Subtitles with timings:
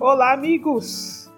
[0.00, 1.28] Olá, amigos!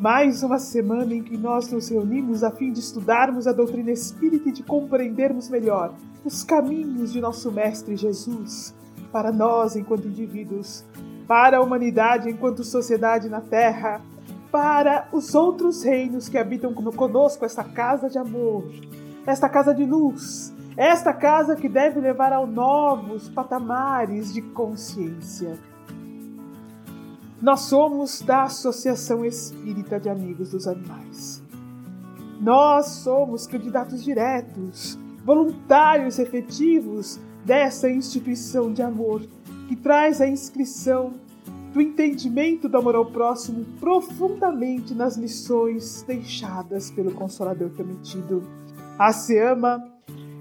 [0.00, 4.48] Mais uma semana em que nós nos reunimos a fim de estudarmos a doutrina espírita
[4.48, 5.92] e de compreendermos melhor
[6.24, 8.74] os caminhos de nosso Mestre Jesus
[9.12, 10.82] para nós enquanto indivíduos,
[11.28, 14.00] para a humanidade enquanto sociedade na Terra,
[14.50, 18.72] para os outros reinos que habitam conosco esta casa de amor,
[19.26, 25.58] esta casa de luz, esta casa que deve levar a novos patamares de consciência.
[27.42, 31.42] Nós somos da Associação Espírita de Amigos dos Animais.
[32.40, 39.22] Nós somos candidatos diretos, voluntários efetivos dessa instituição de amor
[39.66, 41.14] que traz a inscrição
[41.72, 48.44] do entendimento do amor ao próximo profundamente nas lições deixadas pelo Consolador Prometido.
[48.96, 49.82] A Seama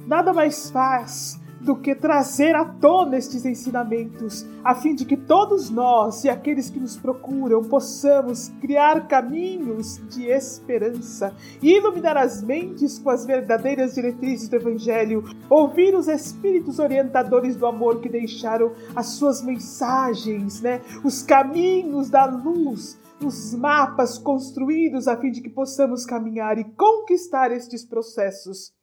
[0.06, 5.70] nada mais faz do que trazer à tona estes ensinamentos, a fim de que todos
[5.70, 13.10] nós e aqueles que nos procuram possamos criar caminhos de esperança, iluminar as mentes com
[13.10, 19.44] as verdadeiras diretrizes do Evangelho, ouvir os espíritos orientadores do amor que deixaram as suas
[19.44, 20.82] mensagens, né?
[21.04, 27.52] os caminhos da luz os mapas construídos a fim de que possamos caminhar e conquistar
[27.52, 28.74] estes processos.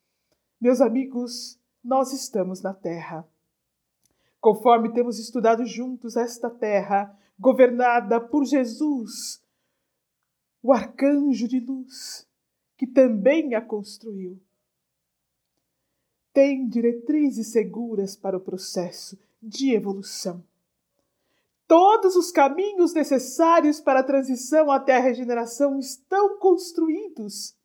[0.60, 1.57] Meus amigos,
[1.88, 3.26] nós estamos na Terra.
[4.38, 9.42] Conforme temos estudado juntos esta terra, governada por Jesus,
[10.62, 12.28] o arcanjo de luz,
[12.76, 14.38] que também a construiu.
[16.30, 20.44] Tem diretrizes seguras para o processo de evolução.
[21.66, 27.56] Todos os caminhos necessários para a transição até a regeneração estão construídos.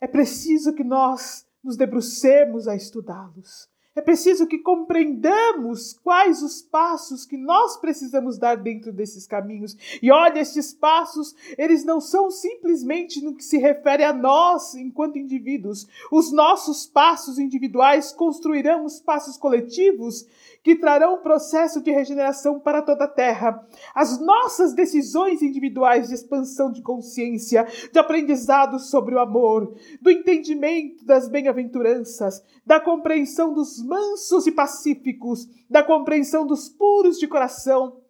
[0.00, 3.68] É preciso que nós nos debrucemos a estudá-los.
[3.98, 9.76] É preciso que compreendamos quais os passos que nós precisamos dar dentro desses caminhos.
[10.00, 15.18] E olha, estes passos, eles não são simplesmente no que se refere a nós enquanto
[15.18, 15.84] indivíduos.
[16.12, 20.24] Os nossos passos individuais construirão os passos coletivos
[20.62, 23.66] que trarão um processo de regeneração para toda a Terra.
[23.94, 31.04] As nossas decisões individuais de expansão de consciência, de aprendizado sobre o amor, do entendimento
[31.04, 38.00] das bem-aventuranças, da compreensão dos mansos e pacíficos, da compreensão dos puros de coração,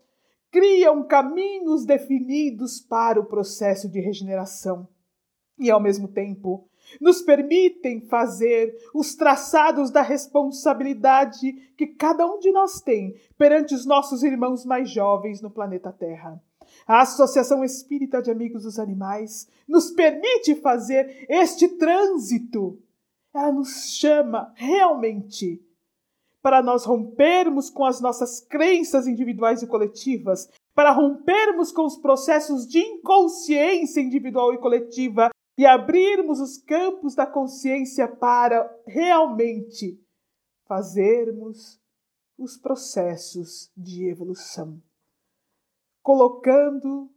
[0.50, 4.88] criam caminhos definidos para o processo de regeneração.
[5.58, 6.67] E, ao mesmo tempo,
[7.00, 13.84] nos permitem fazer os traçados da responsabilidade que cada um de nós tem perante os
[13.84, 16.42] nossos irmãos mais jovens no planeta Terra.
[16.86, 22.78] A Associação Espírita de Amigos dos Animais nos permite fazer este trânsito.
[23.34, 25.62] Ela nos chama realmente
[26.42, 32.66] para nós rompermos com as nossas crenças individuais e coletivas, para rompermos com os processos
[32.66, 40.00] de inconsciência individual e coletiva e abrirmos os campos da consciência para realmente
[40.68, 41.80] fazermos
[42.38, 44.80] os processos de evolução,
[46.00, 47.12] colocando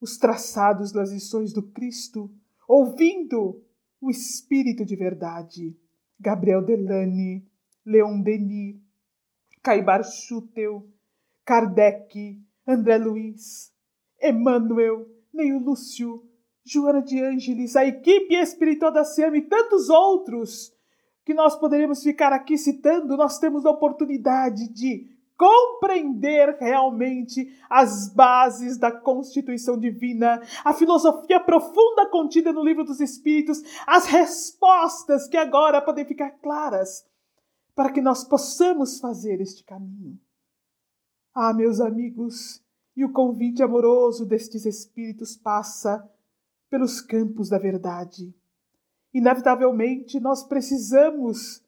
[0.00, 2.28] os traçados das lições do Cristo,
[2.66, 3.64] ouvindo
[4.00, 5.78] o Espírito de verdade,
[6.18, 7.48] Gabriel Delane,
[7.86, 8.76] Leon Denis,
[9.62, 10.84] Caibar Schutel,
[11.44, 13.72] Kardec, André Luiz,
[14.20, 16.28] Emmanuel, Neil Lúcio,
[16.64, 20.72] Joana de Ângeles, a equipe espiritual da SEAM e tantos outros
[21.24, 28.76] que nós poderíamos ficar aqui citando, nós temos a oportunidade de compreender realmente as bases
[28.76, 35.80] da Constituição Divina, a filosofia profunda contida no Livro dos Espíritos, as respostas que agora
[35.80, 37.06] podem ficar claras
[37.74, 40.20] para que nós possamos fazer este caminho.
[41.34, 42.62] Ah, meus amigos,
[42.94, 46.06] e o convite amoroso destes Espíritos passa
[46.70, 48.32] pelos campos da verdade.
[49.12, 51.62] Inevitavelmente, nós precisamos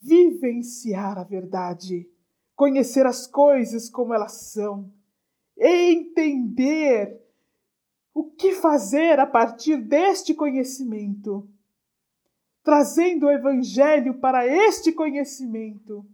[0.00, 2.08] vivenciar a verdade,
[2.54, 4.92] conhecer as coisas como elas são,
[5.56, 7.20] entender
[8.14, 11.48] o que fazer a partir deste conhecimento,
[12.62, 16.06] trazendo o Evangelho para este conhecimento,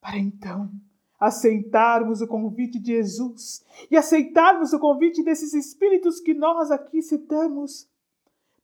[0.00, 0.72] para então
[1.18, 7.88] aceitarmos o convite de Jesus e aceitarmos o convite desses espíritos que nós aqui citamos,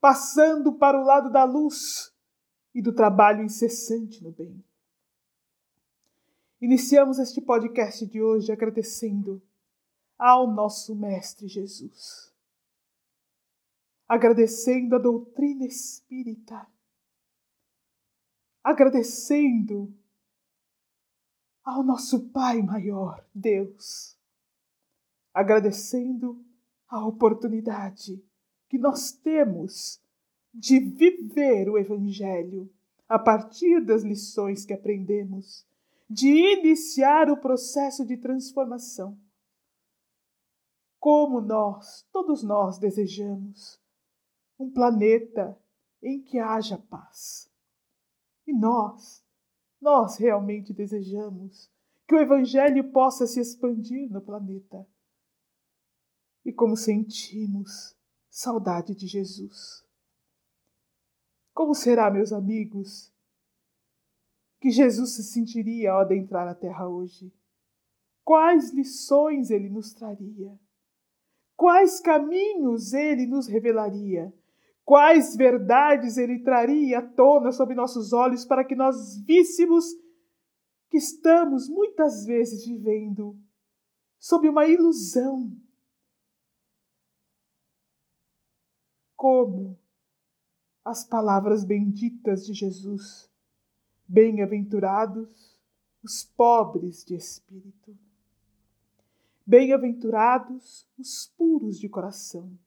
[0.00, 2.12] passando para o lado da luz
[2.74, 4.62] e do trabalho incessante no bem.
[6.60, 9.42] Iniciamos este podcast de hoje agradecendo
[10.18, 12.30] ao nosso Mestre Jesus,
[14.06, 16.66] agradecendo a doutrina espírita,
[18.62, 19.94] agradecendo
[21.70, 24.18] ao nosso Pai maior, Deus,
[25.32, 26.44] agradecendo
[26.88, 28.20] a oportunidade
[28.68, 30.02] que nós temos
[30.52, 32.68] de viver o Evangelho
[33.08, 35.64] a partir das lições que aprendemos,
[36.08, 36.28] de
[36.58, 39.16] iniciar o processo de transformação.
[40.98, 43.80] Como nós, todos nós, desejamos
[44.58, 45.56] um planeta
[46.02, 47.48] em que haja paz.
[48.44, 49.24] E nós,
[49.80, 51.70] nós realmente desejamos
[52.06, 54.86] que o Evangelho possa se expandir no planeta.
[56.44, 57.96] E como sentimos
[58.28, 59.84] saudade de Jesus.
[61.52, 63.12] Como será, meus amigos,
[64.60, 67.32] que Jesus se sentiria ao adentrar a terra hoje?
[68.24, 70.58] Quais lições ele nos traria?
[71.56, 74.32] Quais caminhos ele nos revelaria?
[74.84, 79.84] Quais verdades ele traria à tona sob nossos olhos para que nós víssemos
[80.88, 83.38] que estamos muitas vezes vivendo
[84.18, 85.56] sob uma ilusão?
[89.14, 89.78] Como
[90.84, 93.30] as palavras benditas de Jesus.
[94.06, 95.56] Bem-aventurados
[96.02, 97.96] os pobres de espírito.
[99.46, 102.58] Bem-aventurados os puros de coração.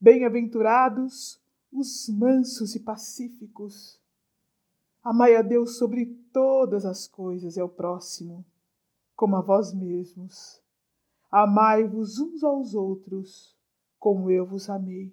[0.00, 1.40] Bem-aventurados
[1.72, 4.00] os mansos e pacíficos.
[5.02, 8.44] Amai a Deus sobre todas as coisas e ao próximo,
[9.14, 10.62] como a vós mesmos.
[11.30, 13.56] Amai-vos uns aos outros,
[13.98, 15.12] como eu vos amei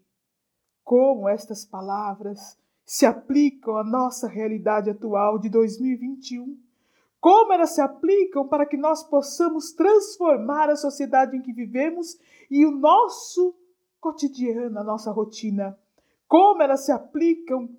[0.91, 6.59] como estas palavras se aplicam à nossa realidade atual de 2021,
[7.19, 12.17] como elas se aplicam para que nós possamos transformar a sociedade em que vivemos
[12.49, 13.55] e o nosso
[14.01, 15.79] cotidiano, a nossa rotina,
[16.27, 17.69] como elas se aplicam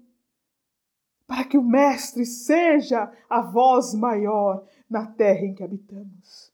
[1.27, 6.53] para que o Mestre seja a voz maior na terra em que habitamos.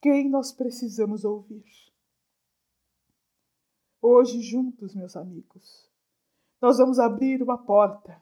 [0.00, 1.64] Quem nós precisamos ouvir?
[4.00, 5.88] Hoje, juntos, meus amigos,
[6.60, 8.20] nós vamos abrir uma porta,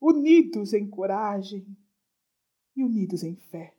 [0.00, 1.66] unidos em coragem
[2.74, 3.74] e unidos em fé.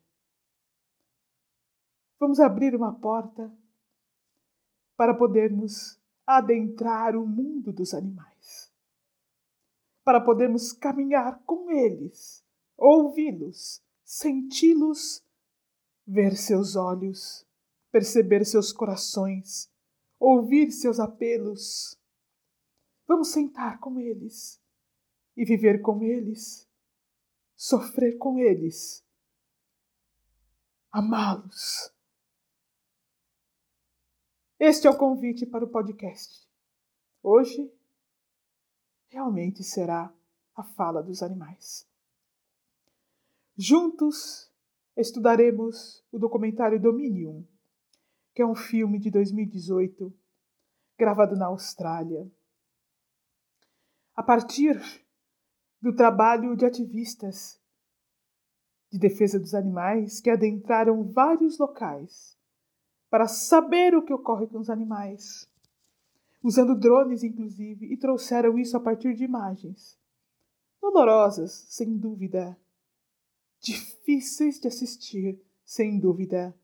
[2.19, 3.51] Vamos abrir uma porta
[4.97, 8.69] para podermos adentrar o mundo dos animais,
[10.03, 12.43] para podermos caminhar com eles,
[12.75, 15.23] ouvi-los, senti-los,
[16.05, 17.47] ver seus olhos,
[17.89, 19.71] perceber seus corações
[20.19, 21.99] ouvir seus apelos.
[23.07, 24.61] Vamos sentar com eles
[25.35, 26.67] e viver com eles,
[27.55, 29.05] sofrer com eles,
[30.91, 31.93] amá-los.
[34.59, 36.47] Este é o convite para o podcast.
[37.21, 37.71] Hoje,
[39.07, 40.13] realmente será
[40.55, 41.87] a fala dos animais.
[43.55, 44.51] Juntos
[44.95, 47.43] estudaremos o documentário Dominion
[48.37, 50.15] que é um filme de 2018,
[50.95, 52.31] gravado na Austrália.
[54.13, 54.79] A partir
[55.81, 57.59] do trabalho de ativistas
[58.91, 62.36] de defesa dos animais que adentraram vários locais
[63.09, 65.49] para saber o que ocorre com os animais,
[66.43, 69.97] usando drones inclusive, e trouxeram isso a partir de imagens.
[70.81, 72.57] Dolorosas, sem dúvida,
[73.59, 76.55] difíceis de assistir, sem dúvida.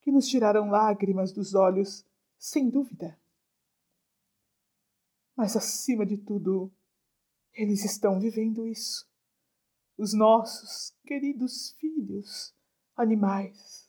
[0.00, 2.04] Que nos tiraram lágrimas dos olhos,
[2.38, 3.18] sem dúvida.
[5.36, 6.70] Mas, acima de tudo,
[7.52, 9.08] eles estão vivendo isso.
[9.96, 12.54] Os nossos queridos filhos,
[12.96, 13.88] animais,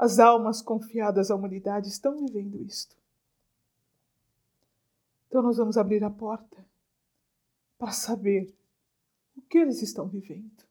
[0.00, 2.96] as almas confiadas à humanidade estão vivendo isto.
[5.28, 6.56] Então, nós vamos abrir a porta
[7.78, 8.50] para saber
[9.36, 10.64] o que eles estão vivendo.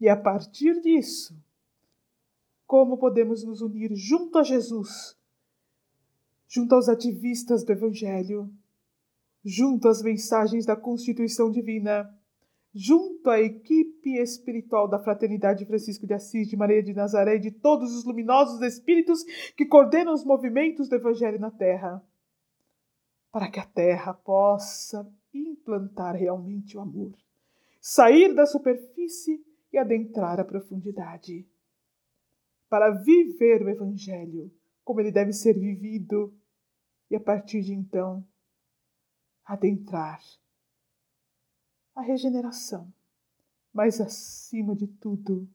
[0.00, 1.36] E a partir disso,
[2.66, 5.14] como podemos nos unir junto a Jesus,
[6.48, 8.50] junto aos ativistas do Evangelho,
[9.44, 12.18] junto às mensagens da Constituição Divina,
[12.72, 17.50] junto à equipe espiritual da Fraternidade Francisco de Assis, de Maria de Nazaré e de
[17.50, 19.24] todos os luminosos espíritos
[19.56, 22.02] que coordenam os movimentos do Evangelho na Terra,
[23.32, 27.16] para que a Terra possa implantar realmente o amor,
[27.80, 31.46] sair da superfície e adentrar a profundidade
[32.68, 34.52] para viver o Evangelho
[34.84, 36.34] como ele deve ser vivido
[37.10, 38.26] e a partir de então
[39.44, 40.20] adentrar
[41.94, 42.92] a regeneração,
[43.72, 45.48] mas acima de tudo,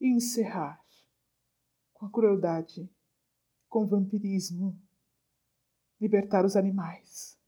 [0.00, 0.84] encerrar
[1.92, 2.88] com a crueldade,
[3.68, 4.80] com o vampirismo,
[6.00, 7.38] libertar os animais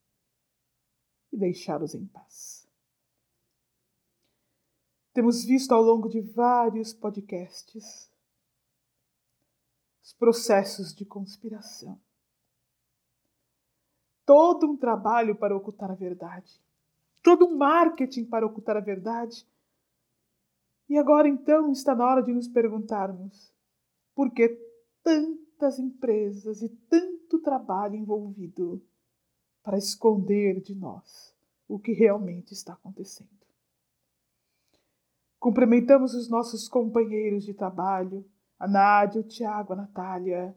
[1.33, 2.69] e deixá-los em paz.
[5.15, 8.11] Temos visto ao longo de vários podcasts
[10.03, 12.01] os processos de conspiração.
[14.25, 16.63] Todo um trabalho para ocultar a verdade.
[17.23, 19.47] Todo um marketing para ocultar a verdade.
[20.89, 23.53] E agora então está na hora de nos perguntarmos
[24.15, 24.49] por que
[25.03, 28.83] tantas empresas e tanto trabalho envolvido
[29.63, 31.35] para esconder de nós
[31.69, 33.31] o que realmente está acontecendo.
[35.39, 38.25] Cumprimentamos os nossos companheiros de trabalho,
[38.59, 40.57] a Nádia, o Tiago, a Natália,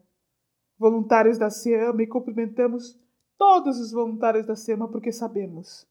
[0.78, 2.96] voluntários da SEAMA e cumprimentamos
[3.38, 5.86] todos os voluntários da SEMA porque sabemos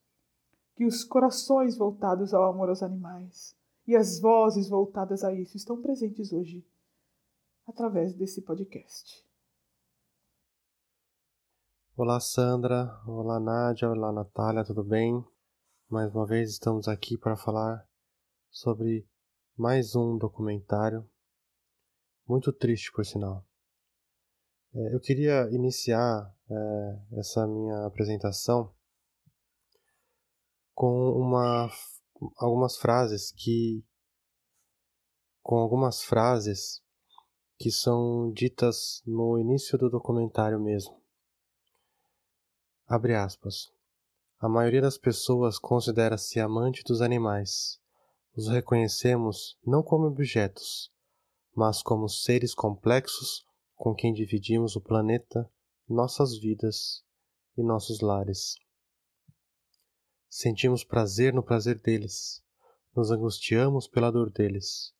[0.74, 5.80] que os corações voltados ao amor aos animais e as vozes voltadas a isso estão
[5.80, 6.64] presentes hoje
[7.66, 9.24] através desse podcast.
[11.96, 15.24] Olá Sandra, olá Nádia, olá Natália, tudo bem?
[15.88, 17.88] Mais uma vez estamos aqui para falar
[18.50, 19.08] sobre
[19.56, 21.08] mais um documentário,
[22.28, 23.42] muito triste por sinal.
[24.76, 28.70] É, eu queria iniciar é, essa minha apresentação
[30.74, 31.70] com uma,
[32.36, 33.82] algumas frases que
[35.42, 36.82] com algumas frases
[37.58, 41.00] que são ditas no início do documentário mesmo.
[42.86, 43.72] Abre aspas.
[44.38, 47.80] A maioria das pessoas considera-se amante dos animais,
[48.36, 50.92] os reconhecemos não como objetos,
[51.54, 53.45] mas como seres complexos
[53.76, 55.48] com quem dividimos o planeta,
[55.88, 57.04] nossas vidas
[57.56, 58.56] e nossos lares.
[60.28, 62.42] Sentimos prazer no prazer deles,
[62.94, 64.94] nos angustiamos pela dor deles,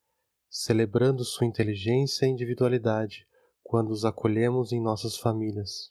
[0.48, 3.26] celebrando sua inteligência e individualidade
[3.62, 5.88] quando os acolhemos em nossas famílias,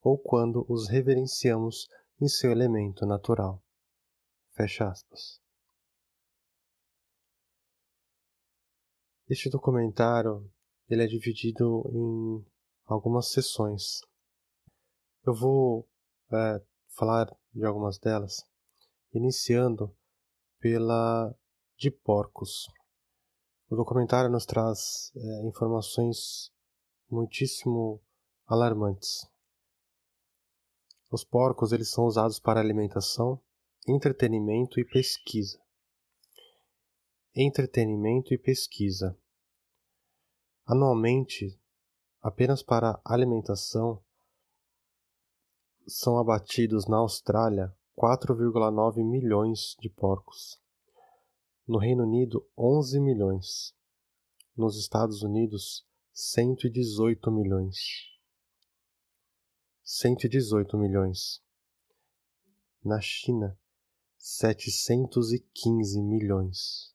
[0.00, 1.88] ou quando os reverenciamos
[2.20, 3.62] em seu elemento natural.
[4.52, 5.40] Fecha aspas.
[9.28, 10.50] Este documentário
[10.90, 12.44] ele é dividido em
[12.84, 14.00] algumas sessões.
[15.24, 15.88] Eu vou
[16.32, 16.62] é,
[16.96, 18.44] falar de algumas delas,
[19.14, 19.94] iniciando
[20.58, 21.34] pela
[21.78, 22.66] de porcos.
[23.70, 26.52] O documentário nos traz é, informações
[27.08, 28.02] muitíssimo
[28.46, 29.26] alarmantes.
[31.10, 33.40] Os porcos eles são usados para alimentação,
[33.86, 35.58] entretenimento e pesquisa
[37.34, 39.16] entretenimento e pesquisa.
[40.70, 41.58] Anualmente,
[42.22, 44.00] apenas para alimentação,
[45.88, 50.62] são abatidos na Austrália 4,9 milhões de porcos.
[51.66, 53.74] No Reino Unido, 11 milhões.
[54.56, 57.76] Nos Estados Unidos, 118 milhões.
[59.82, 61.42] 118 milhões.
[62.84, 63.58] Na China,
[64.18, 66.94] 715 milhões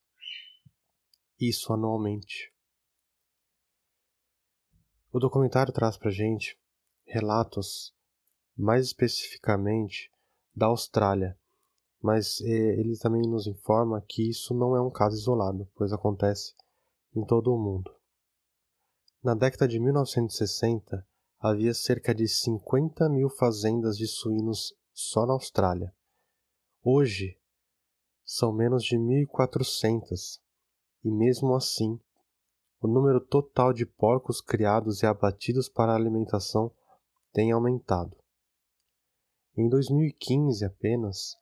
[1.38, 2.52] isso anualmente.
[5.16, 6.60] O documentário traz para gente
[7.06, 7.94] relatos,
[8.54, 10.12] mais especificamente
[10.54, 11.38] da Austrália,
[12.02, 16.54] mas eh, ele também nos informa que isso não é um caso isolado, pois acontece
[17.14, 17.90] em todo o mundo.
[19.24, 21.08] Na década de 1960,
[21.38, 25.94] havia cerca de 50 mil fazendas de suínos só na Austrália.
[26.82, 27.40] Hoje,
[28.22, 30.42] são menos de 1.400,
[31.02, 31.98] e mesmo assim,
[32.80, 36.70] o número total de porcos criados e abatidos para alimentação
[37.32, 38.16] tem aumentado.
[39.56, 41.36] Em 2015 apenas,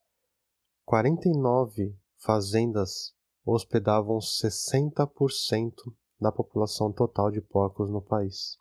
[0.84, 3.14] 49 fazendas
[3.44, 5.74] hospedavam 60%
[6.20, 8.56] da população total de porcos no país.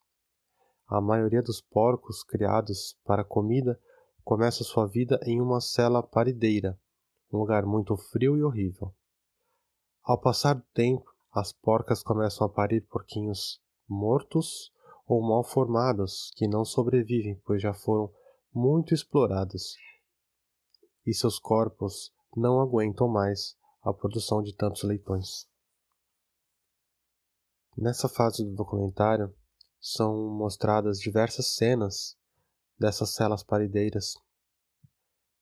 [0.88, 3.80] A maioria dos porcos criados para comida
[4.24, 6.80] começa sua vida em uma cela parideira,
[7.32, 8.94] um lugar muito frio e horrível.
[10.04, 14.72] Ao passar do tempo, as porcas começam a parir porquinhos mortos
[15.08, 18.14] ou mal formados que não sobrevivem pois já foram
[18.54, 19.76] muito explorados
[21.06, 25.48] e seus corpos não aguentam mais a produção de tantos leitões.
[27.76, 29.36] Nessa fase do documentário
[29.82, 32.18] são mostradas diversas cenas
[32.80, 34.14] dessas celas parideiras.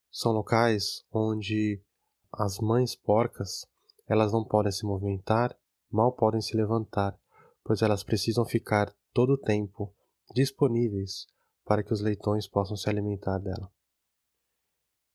[0.10, 1.84] São locais onde
[2.32, 3.68] as mães porcas
[4.08, 5.56] elas não podem se movimentar,
[5.92, 7.20] mal podem se levantar,
[7.64, 9.94] pois elas precisam ficar todo o tempo
[10.34, 11.28] disponíveis
[11.66, 13.72] para que os leitões possam se alimentar dela.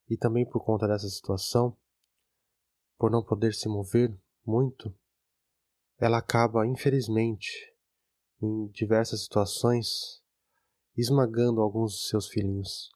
[0.09, 1.75] E também por conta dessa situação,
[2.97, 4.93] por não poder se mover muito,
[5.99, 7.73] ela acaba, infelizmente,
[8.41, 10.23] em diversas situações,
[10.95, 12.91] esmagando alguns dos seus filhinhos,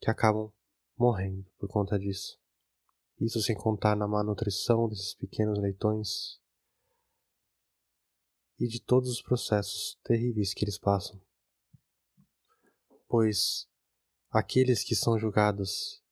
[0.00, 0.52] que acabam
[0.96, 2.38] morrendo por conta disso.
[3.20, 6.38] Isso sem contar na má nutrição desses pequenos leitões.
[8.58, 11.20] e de todos os processos terríveis que eles passam.
[13.06, 13.68] Pois
[14.30, 16.02] aqueles que são julgados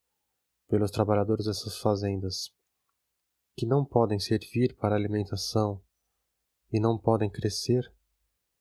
[0.68, 2.52] pelos trabalhadores dessas fazendas,
[3.56, 5.82] que não podem servir para alimentação
[6.72, 7.92] e não podem crescer,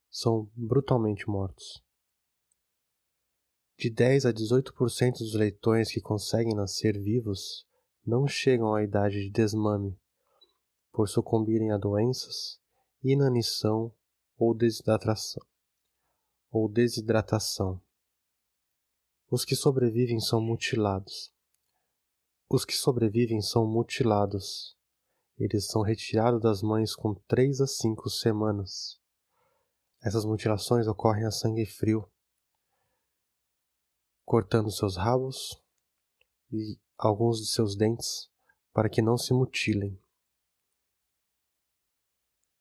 [0.10, 1.84] são brutalmente mortos.
[3.78, 7.68] De 10 a 18% dos leitões que conseguem nascer vivos
[8.06, 9.98] não chegam à idade de desmame,
[10.92, 12.60] por sucumbirem a doenças,
[13.02, 13.94] inanição
[14.38, 15.46] ou desidratação.
[16.52, 17.82] Ou desidratação.
[19.30, 21.34] Os que sobrevivem são mutilados.
[22.50, 24.78] Os que sobrevivem são mutilados.
[25.40, 29.00] Eles são retirados das mães com três a cinco semanas.
[30.02, 32.08] Essas mutilações ocorrem a sangue frio,
[34.26, 35.60] cortando seus rabos
[36.52, 38.30] e alguns de seus dentes
[38.74, 40.00] para que não se mutilem.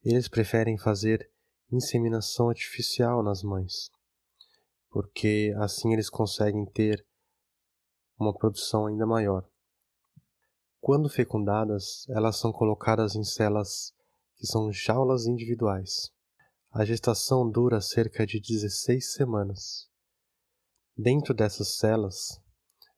[0.05, 1.31] Eles preferem fazer
[1.71, 3.91] inseminação artificial nas mães,
[4.91, 7.07] porque assim eles conseguem ter
[8.19, 9.49] uma produção ainda maior.
[10.81, 13.95] Quando fecundadas, elas são colocadas em celas
[14.37, 16.11] que são jaulas individuais.
[16.73, 19.89] A gestação dura cerca de 16 semanas.
[20.97, 22.41] Dentro dessas celas,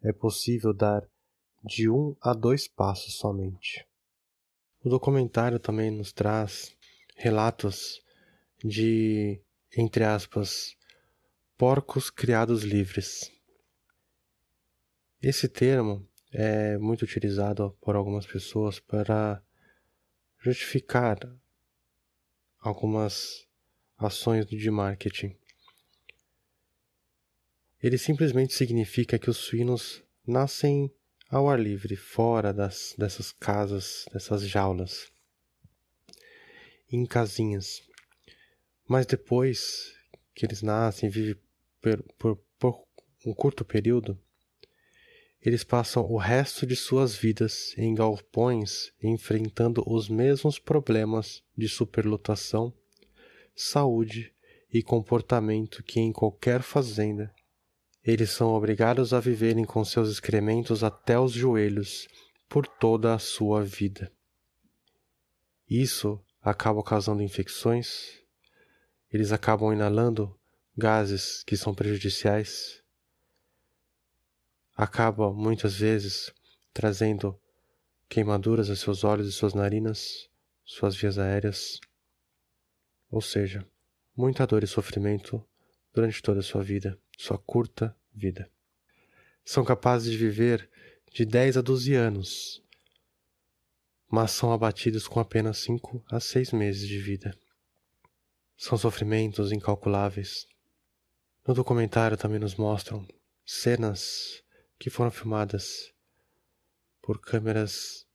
[0.02, 1.06] é possível dar
[1.64, 3.86] de um a dois passos somente.
[4.84, 6.76] O documentário também nos traz
[7.16, 8.02] relatos
[8.62, 9.40] de,
[9.74, 10.76] entre aspas,
[11.56, 13.32] porcos criados livres.
[15.22, 19.42] Esse termo é muito utilizado por algumas pessoas para
[20.38, 21.18] justificar
[22.60, 23.48] algumas
[23.96, 25.34] ações de marketing.
[27.82, 30.92] Ele simplesmente significa que os suínos nascem
[31.30, 35.10] ao ar livre, fora das, dessas casas, dessas jaulas,
[36.90, 37.82] em casinhas.
[38.86, 39.94] Mas depois
[40.34, 41.36] que eles nascem, vivem
[41.80, 42.84] por, por, por
[43.24, 44.18] um curto período,
[45.44, 52.72] eles passam o resto de suas vidas em galpões enfrentando os mesmos problemas de superlotação,
[53.54, 54.32] saúde
[54.72, 57.30] e comportamento que em qualquer fazenda.
[58.04, 62.06] Eles são obrigados a viverem com seus excrementos até os joelhos
[62.46, 64.12] por toda a sua vida.
[65.68, 68.20] Isso acaba causando infecções,
[69.10, 70.38] eles acabam inalando
[70.76, 72.82] gases que são prejudiciais.
[74.76, 76.30] Acaba muitas vezes
[76.74, 77.40] trazendo
[78.06, 80.28] queimaduras a seus olhos e suas narinas,
[80.62, 81.80] suas vias aéreas,
[83.10, 83.66] ou seja,
[84.14, 85.42] muita dor e sofrimento
[85.94, 88.50] durante toda a sua vida, sua curta vida.
[89.44, 90.68] São capazes de viver
[91.12, 92.62] de 10 a 12 anos,
[94.10, 97.38] mas são abatidos com apenas 5 a 6 meses de vida.
[98.56, 100.48] São sofrimentos incalculáveis.
[101.46, 103.06] No documentário também nos mostram
[103.44, 104.42] cenas
[104.78, 105.92] que foram filmadas
[107.00, 108.06] por câmeras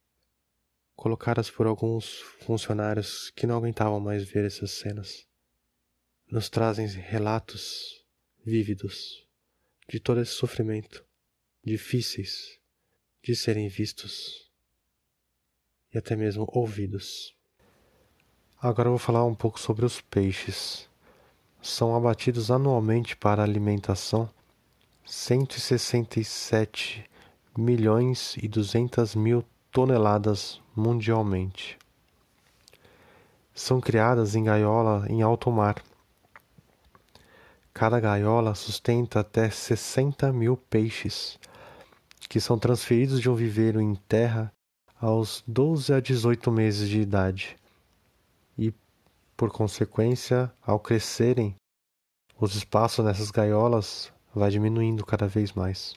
[0.96, 5.29] colocadas por alguns funcionários que não aguentavam mais ver essas cenas.
[6.32, 8.06] Nos trazem relatos
[8.46, 9.26] vívidos
[9.89, 11.04] de todo esse sofrimento,
[11.65, 12.60] difíceis
[13.24, 14.48] de serem vistos
[15.92, 17.36] e até mesmo ouvidos.
[18.62, 20.88] Agora eu vou falar um pouco sobre os peixes.
[21.63, 24.30] São abatidos anualmente para alimentação
[25.06, 27.10] 167
[27.58, 31.76] milhões e 200 mil toneladas mundialmente.
[33.52, 35.84] São criadas em gaiola em alto mar.
[37.80, 41.39] Cada gaiola sustenta até 60 mil peixes,
[42.28, 44.52] que são transferidos de um viveiro em terra
[45.00, 47.56] aos 12 a 18 meses de idade.
[48.58, 48.74] E,
[49.38, 51.56] por consequência, ao crescerem,
[52.38, 55.96] os espaços nessas gaiolas vai diminuindo cada vez mais.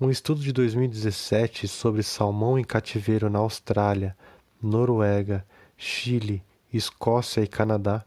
[0.00, 4.16] Um estudo de 2017 sobre salmão em cativeiro na Austrália,
[4.60, 8.04] Noruega, Chile, Escócia e Canadá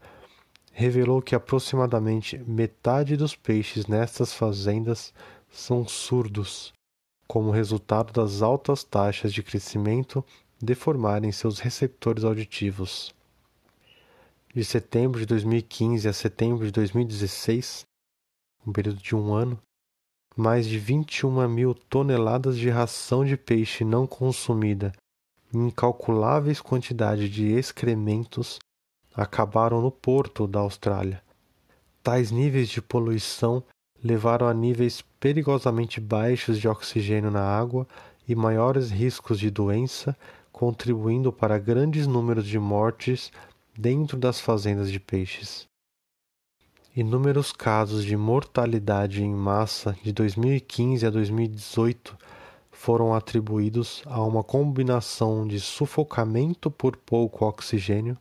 [0.72, 5.12] revelou que aproximadamente metade dos peixes nestas fazendas
[5.50, 6.72] são surdos,
[7.28, 10.24] como resultado das altas taxas de crescimento
[10.60, 13.14] deformarem seus receptores auditivos.
[14.54, 17.84] De setembro de 2015 a setembro de 2016,
[18.66, 19.58] um período de um ano,
[20.36, 24.92] mais de 21 mil toneladas de ração de peixe não consumida
[25.54, 28.58] incalculáveis quantidades de excrementos
[29.14, 31.22] acabaram no porto da Austrália.
[32.02, 33.62] Tais níveis de poluição
[34.02, 37.86] levaram a níveis perigosamente baixos de oxigênio na água
[38.26, 40.16] e maiores riscos de doença,
[40.50, 43.30] contribuindo para grandes números de mortes
[43.76, 45.66] dentro das fazendas de peixes.
[46.94, 52.18] Inúmeros casos de mortalidade em massa de 2015 a 2018
[52.70, 58.18] foram atribuídos a uma combinação de sufocamento por pouco oxigênio,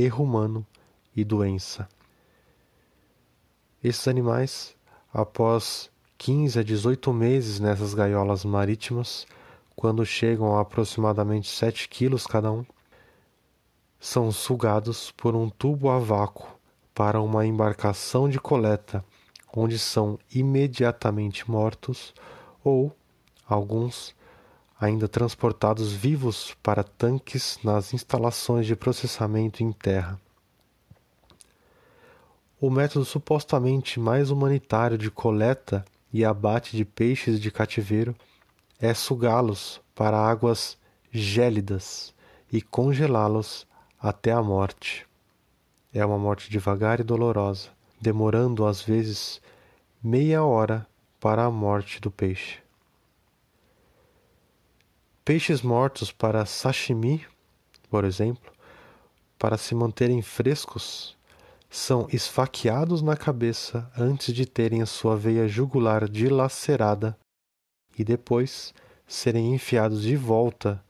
[0.00, 0.66] erro humano
[1.14, 1.88] e doença.
[3.82, 4.76] Esses animais,
[5.12, 9.26] após 15 a 18 meses nessas gaiolas marítimas,
[9.76, 12.64] quando chegam a aproximadamente 7 quilos cada um,
[13.98, 16.48] são sugados por um tubo a vácuo
[16.94, 19.04] para uma embarcação de coleta,
[19.54, 22.14] onde são imediatamente mortos
[22.64, 22.94] ou
[23.46, 24.14] alguns
[24.80, 30.18] ainda transportados vivos para tanques nas instalações de processamento em terra.
[32.58, 38.16] O método supostamente mais humanitário de coleta e abate de peixes de cativeiro
[38.80, 40.78] é sugá-los para águas
[41.12, 42.14] gélidas
[42.50, 43.66] e congelá-los
[44.00, 45.06] até a morte.
[45.92, 47.68] É uma morte devagar e dolorosa,
[48.00, 49.42] demorando às vezes
[50.02, 50.86] meia hora
[51.20, 52.59] para a morte do peixe.
[55.24, 57.26] Peixes mortos para sashimi,
[57.90, 58.50] por exemplo,
[59.38, 61.16] para se manterem frescos,
[61.68, 67.16] são esfaqueados na cabeça antes de terem a sua veia jugular dilacerada
[67.98, 68.72] e depois
[69.06, 70.82] serem enfiados de volta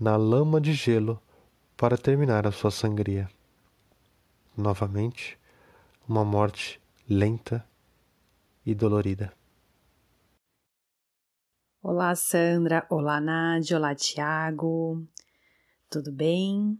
[0.00, 1.20] na lama de gelo
[1.76, 3.28] para terminar a sua sangria.
[4.56, 5.38] Novamente,
[6.08, 7.64] uma morte lenta
[8.64, 9.35] e dolorida.
[11.88, 12.84] Olá, Sandra.
[12.90, 13.76] Olá, Nádia.
[13.76, 15.06] Olá, Tiago.
[15.88, 16.76] Tudo bem?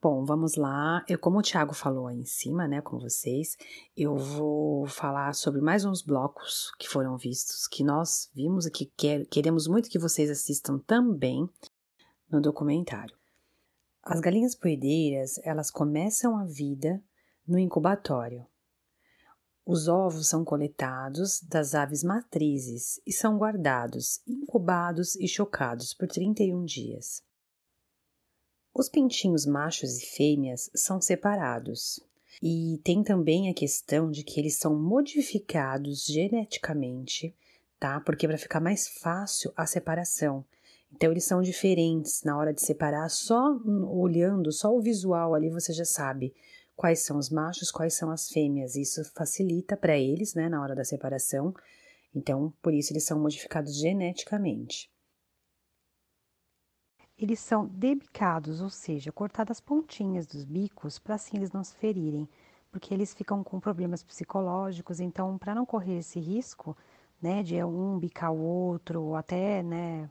[0.00, 1.04] Bom, vamos lá.
[1.06, 3.58] Eu, como o Tiago falou aí em cima, né, com vocês,
[3.94, 8.86] eu vou falar sobre mais uns blocos que foram vistos, que nós vimos e que
[8.96, 11.46] quer, queremos muito que vocês assistam também
[12.30, 13.14] no documentário.
[14.02, 17.04] As galinhas poedeiras, elas começam a vida
[17.46, 18.46] no incubatório,
[19.66, 26.64] os ovos são coletados das aves matrizes e são guardados, incubados e chocados por 31
[26.64, 27.20] dias.
[28.72, 31.98] Os pintinhos machos e fêmeas são separados.
[32.40, 37.34] E tem também a questão de que eles são modificados geneticamente,
[37.80, 38.00] tá?
[38.00, 40.44] Porque para ficar mais fácil a separação.
[40.92, 45.72] Então eles são diferentes na hora de separar, só olhando, só o visual ali você
[45.72, 46.32] já sabe
[46.76, 48.76] quais são os machos, quais são as fêmeas.
[48.76, 51.54] Isso facilita para eles, né, na hora da separação.
[52.14, 54.90] Então, por isso eles são modificados geneticamente.
[57.18, 61.74] Eles são debicados, ou seja, cortadas as pontinhas dos bicos para assim eles não se
[61.74, 62.28] ferirem,
[62.70, 65.00] porque eles ficam com problemas psicológicos.
[65.00, 66.76] Então, para não correr esse risco,
[67.20, 70.10] né, de um bicar o outro, ou até, né,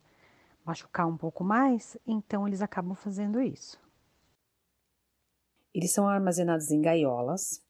[0.66, 3.85] machucar um pouco mais, então eles acabam fazendo isso.
[5.76, 7.62] Eles são armazenados em gaiolas,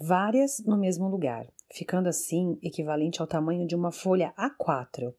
[0.00, 5.12] várias no mesmo lugar, ficando assim equivalente ao tamanho de uma folha A4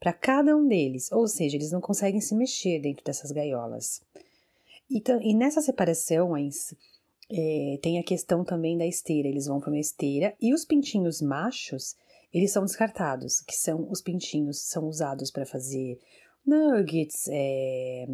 [0.00, 4.02] para cada um deles, ou seja, eles não conseguem se mexer dentro dessas gaiolas.
[4.90, 6.34] E, e nessa separação
[7.30, 11.20] é, tem a questão também da esteira, eles vão para uma esteira e os pintinhos
[11.20, 11.96] machos
[12.32, 15.98] eles são descartados, que são os pintinhos são usados para fazer
[16.46, 18.06] nuggets, é,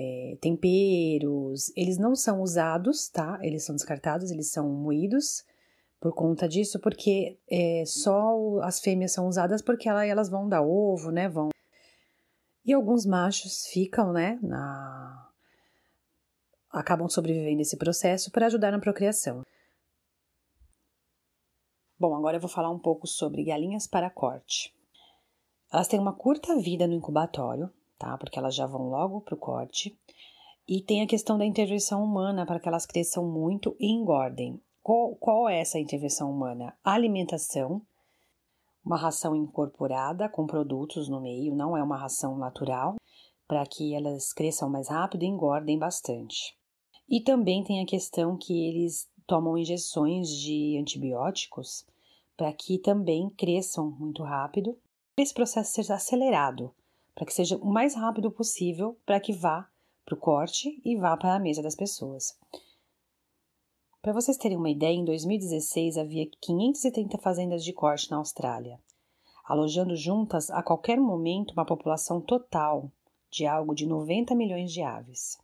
[0.00, 3.36] é, temperos, eles não são usados, tá?
[3.42, 5.44] Eles são descartados, eles são moídos
[5.98, 10.62] por conta disso, porque é, só as fêmeas são usadas porque ela, elas vão dar
[10.62, 11.28] ovo, né?
[11.28, 11.48] Vão.
[12.64, 14.38] E alguns machos ficam, né?
[14.40, 15.28] Na...
[16.70, 19.42] Acabam sobrevivendo nesse processo para ajudar na procriação.
[21.98, 24.72] Bom, agora eu vou falar um pouco sobre galinhas para corte.
[25.72, 28.16] Elas têm uma curta vida no incubatório, tá?
[28.16, 29.98] Porque elas já vão logo para o corte.
[30.66, 34.60] E tem a questão da intervenção humana para que elas cresçam muito e engordem.
[34.82, 36.76] Qual, qual é essa intervenção humana?
[36.84, 37.82] Alimentação,
[38.84, 42.96] uma ração incorporada com produtos no meio, não é uma ração natural,
[43.46, 46.56] para que elas cresçam mais rápido e engordem bastante.
[47.08, 51.86] E também tem a questão que eles tomam injeções de antibióticos
[52.36, 54.78] para que também cresçam muito rápido.
[55.16, 56.72] Esse processo seja acelerado,
[57.18, 59.68] para que seja o mais rápido possível para que vá
[60.04, 62.38] para o corte e vá para a mesa das pessoas.
[64.00, 68.80] Para vocês terem uma ideia, em 2016 havia 530 fazendas de corte na Austrália,
[69.44, 72.88] alojando juntas a qualquer momento uma população total
[73.28, 75.38] de algo de 90 milhões de aves.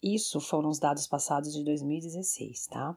[0.00, 2.96] Isso foram os dados passados de 2016, tá?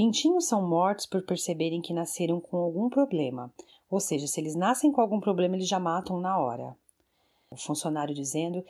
[0.00, 3.52] Pintinhos são mortos por perceberem que nasceram com algum problema,
[3.90, 6.74] ou seja, se eles nascem com algum problema, eles já matam na hora.
[7.50, 8.64] O funcionário dizendo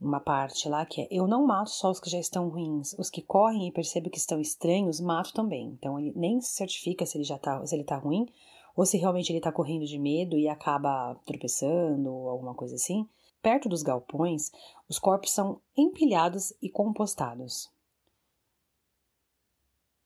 [0.00, 3.08] uma parte lá que é: eu não mato só os que já estão ruins, os
[3.08, 5.68] que correm e percebo que estão estranhos, mato também.
[5.78, 8.26] Então ele nem se certifica se ele já tá, se ele tá ruim
[8.74, 13.08] ou se realmente ele tá correndo de medo e acaba tropeçando ou alguma coisa assim.
[13.40, 14.50] Perto dos galpões,
[14.88, 17.72] os corpos são empilhados e compostados.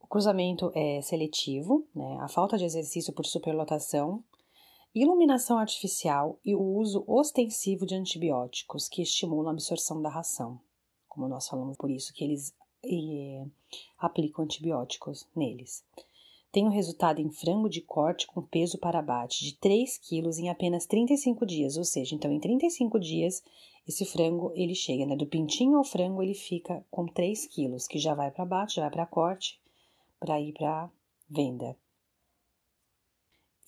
[0.08, 2.18] Cruzamento é seletivo, né?
[2.20, 4.22] a falta de exercício por superlotação
[4.94, 10.60] iluminação artificial e o uso ostensivo de antibióticos que estimulam a absorção da ração.
[11.08, 13.44] Como nós falamos, por isso que eles é,
[13.98, 15.84] aplicam antibióticos neles.
[16.50, 20.48] Tem o resultado em frango de corte com peso para abate de 3 quilos em
[20.48, 23.42] apenas 35 dias, ou seja, então em 35 dias
[23.86, 27.98] esse frango ele chega, né, do pintinho ao frango ele fica com 3 quilos, que
[27.98, 29.60] já vai para abate, já vai para corte,
[30.18, 30.90] para ir para
[31.28, 31.76] venda.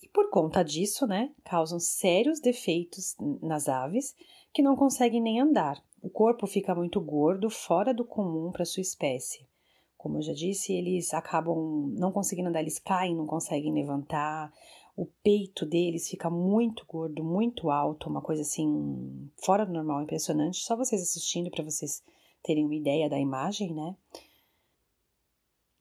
[0.01, 4.15] E por conta disso, né, causam sérios defeitos nas aves
[4.53, 5.83] que não conseguem nem andar.
[6.01, 9.47] O corpo fica muito gordo, fora do comum para sua espécie.
[9.95, 14.51] Como eu já disse, eles acabam não conseguindo andar, eles caem, não conseguem levantar.
[14.97, 20.57] O peito deles fica muito gordo, muito alto, uma coisa assim fora do normal, impressionante.
[20.57, 22.03] Só vocês assistindo para vocês
[22.41, 23.95] terem uma ideia da imagem, né?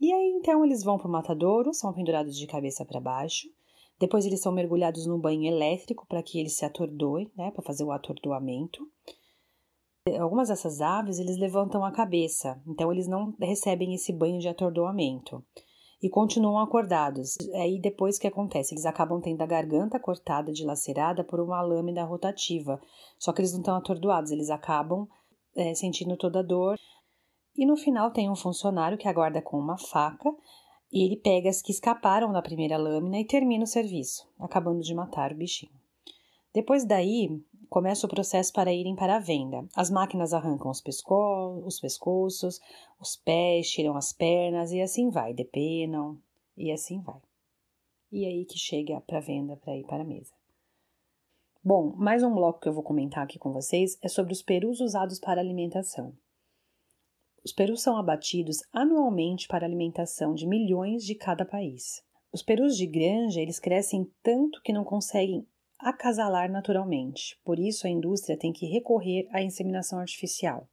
[0.00, 3.48] E aí então eles vão para o matadouro, são pendurados de cabeça para baixo.
[3.98, 7.84] Depois eles são mergulhados no banho elétrico para que eles se atordoem, né, para fazer
[7.84, 8.88] o atordoamento.
[10.18, 15.44] Algumas dessas aves eles levantam a cabeça, então eles não recebem esse banho de atordoamento
[16.02, 17.36] e continuam acordados.
[17.54, 18.74] Aí depois que acontece?
[18.74, 22.80] Eles acabam tendo a garganta cortada, dilacerada por uma lâmina rotativa.
[23.18, 25.06] Só que eles não estão atordoados, eles acabam
[25.54, 26.78] é, sentindo toda a dor.
[27.56, 30.30] E no final tem um funcionário que aguarda com uma faca
[30.92, 34.94] e ele pega as que escaparam da primeira lâmina e termina o serviço, acabando de
[34.94, 35.72] matar o bichinho.
[36.52, 39.64] Depois daí, começa o processo para irem para a venda.
[39.74, 42.60] As máquinas arrancam os, pesco os pescoços,
[43.00, 46.18] os pés, tiram as pernas e assim vai, depenam
[46.56, 47.20] e assim vai.
[48.10, 50.32] E aí que chega para venda para ir para a mesa.
[51.62, 54.80] Bom, mais um bloco que eu vou comentar aqui com vocês é sobre os perus
[54.80, 56.12] usados para alimentação.
[57.44, 62.02] Os perus são abatidos anualmente para a alimentação de milhões de cada país.
[62.32, 65.46] Os perus de granja, eles crescem tanto que não conseguem
[65.78, 67.40] acasalar naturalmente.
[67.42, 70.68] Por isso a indústria tem que recorrer à inseminação artificial.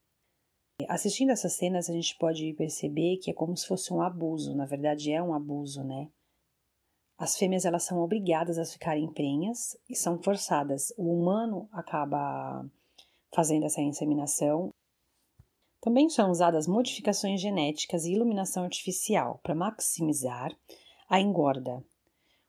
[0.87, 4.65] Assistindo essas cenas, a gente pode perceber que é como se fosse um abuso, na
[4.65, 6.09] verdade é um abuso, né?
[7.17, 10.93] As fêmeas elas são obrigadas a ficarem prenhas e são forçadas.
[10.95, 12.63] O humano acaba
[13.33, 14.69] fazendo essa inseminação
[15.81, 20.51] também são usadas modificações genéticas e iluminação artificial para maximizar
[21.09, 21.83] a engorda.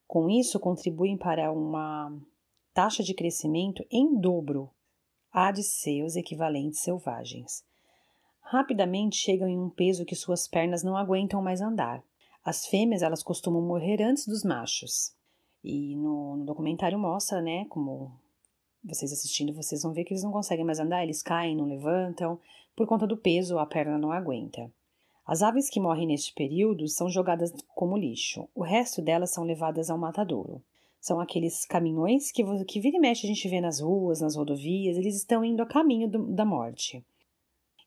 [0.06, 2.10] Com isso, contribuem para uma
[2.72, 4.70] taxa de crescimento em dobro
[5.30, 7.62] a de seus equivalentes selvagens.
[8.40, 12.02] Rapidamente chegam em um peso que suas pernas não aguentam mais andar.
[12.42, 15.14] As fêmeas elas costumam morrer antes dos machos.
[15.62, 18.18] E no, no documentário mostra, né, como
[18.84, 22.38] vocês assistindo, vocês vão ver que eles não conseguem mais andar, eles caem, não levantam,
[22.76, 24.70] por conta do peso, a perna não aguenta.
[25.26, 29.90] As aves que morrem neste período são jogadas como lixo, o resto delas são levadas
[29.90, 30.62] ao matadouro.
[31.00, 34.96] São aqueles caminhões que, que vira e mexe a gente vê nas ruas, nas rodovias,
[34.96, 37.04] eles estão indo a caminho do, da morte.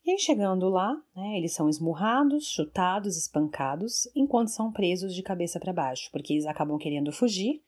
[0.06, 5.60] E aí, chegando lá, né, eles são esmurrados, chutados, espancados, enquanto são presos de cabeça
[5.60, 7.62] para baixo, porque eles acabam querendo fugir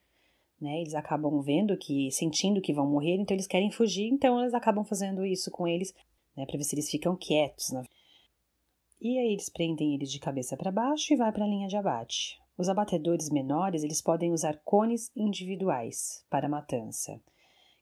[0.59, 0.79] né?
[0.81, 4.83] Eles acabam vendo que, sentindo que vão morrer, então eles querem fugir, então eles acabam
[4.83, 5.93] fazendo isso com eles,
[6.35, 6.45] né?
[6.45, 7.71] Para ver se eles ficam quietos.
[7.71, 7.83] Né?
[9.01, 11.75] E aí eles prendem eles de cabeça para baixo e vai para a linha de
[11.75, 12.39] abate.
[12.57, 17.19] Os abatedores menores, eles podem usar cones individuais para matança,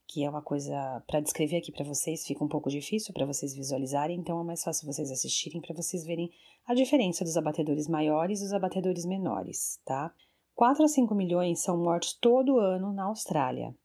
[0.08, 3.54] que é uma coisa para descrever aqui para vocês fica um pouco difícil para vocês
[3.54, 6.32] visualizarem, então é mais fácil vocês assistirem para vocês verem
[6.66, 10.14] a diferença dos abatedores maiores e dos abatedores menores, tá?
[10.62, 13.76] 4 a 5 milhões são mortos todo ano na Austrália,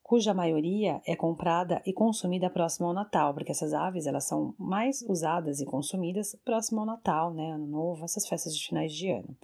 [0.00, 5.02] cuja maioria é comprada e consumida próximo ao Natal, porque essas aves elas são mais
[5.02, 9.36] usadas e consumidas próximo ao Natal, né, Ano Novo, essas festas de finais de ano.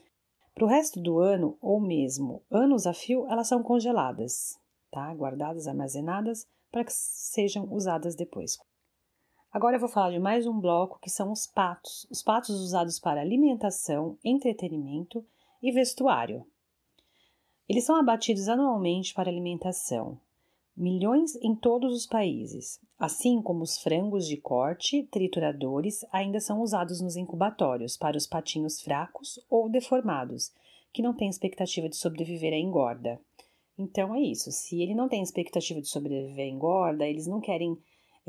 [0.54, 4.56] Para o resto do ano, ou mesmo anos a fio, elas são congeladas,
[4.92, 5.12] tá?
[5.12, 8.58] guardadas, armazenadas, para que sejam usadas depois.
[9.50, 12.06] Agora eu vou falar de mais um bloco que são os patos.
[12.12, 15.26] Os patos usados para alimentação, entretenimento
[15.60, 16.46] e vestuário.
[17.68, 20.18] Eles são abatidos anualmente para alimentação,
[20.76, 27.00] milhões em todos os países, assim como os frangos de corte, trituradores ainda são usados
[27.00, 30.52] nos incubatórios para os patinhos fracos ou deformados,
[30.92, 33.20] que não têm expectativa de sobreviver à engorda.
[33.76, 37.76] Então é isso, se ele não tem expectativa de sobreviver à engorda, eles não querem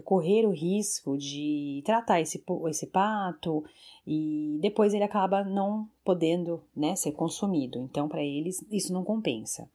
[0.04, 3.64] correr o risco de tratar esse, esse pato
[4.06, 7.80] e depois ele acaba não podendo né, ser consumido.
[7.80, 9.70] Então, para eles, isso não compensa.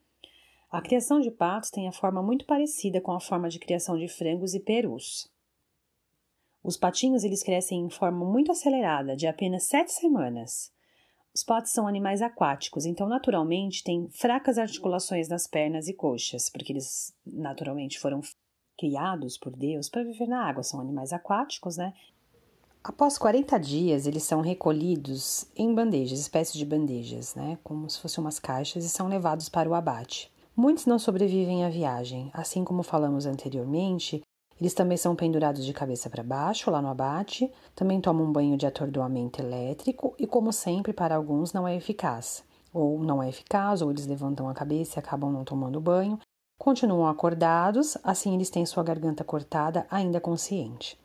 [0.70, 4.08] A criação de patos tem a forma muito parecida com a forma de criação de
[4.08, 5.30] frangos e perus.
[6.64, 10.72] Os patinhos eles crescem em forma muito acelerada, de apenas sete semanas.
[11.34, 16.72] Os patos são animais aquáticos, então naturalmente têm fracas articulações nas pernas e coxas, porque
[16.72, 18.20] eles naturalmente foram
[18.82, 21.94] criados por Deus para viver na água, são animais aquáticos, né?
[22.82, 27.56] Após 40 dias, eles são recolhidos em bandejas, espécies de bandejas, né?
[27.62, 30.32] Como se fossem umas caixas, e são levados para o abate.
[30.56, 32.28] Muitos não sobrevivem à viagem.
[32.34, 34.20] Assim como falamos anteriormente,
[34.60, 38.56] eles também são pendurados de cabeça para baixo lá no abate, também tomam um banho
[38.56, 42.42] de atordoamento elétrico e, como sempre, para alguns não é eficaz.
[42.74, 46.18] Ou não é eficaz, ou eles levantam a cabeça e acabam não tomando banho.
[46.62, 50.96] Continuam acordados, assim eles têm sua garganta cortada, ainda consciente.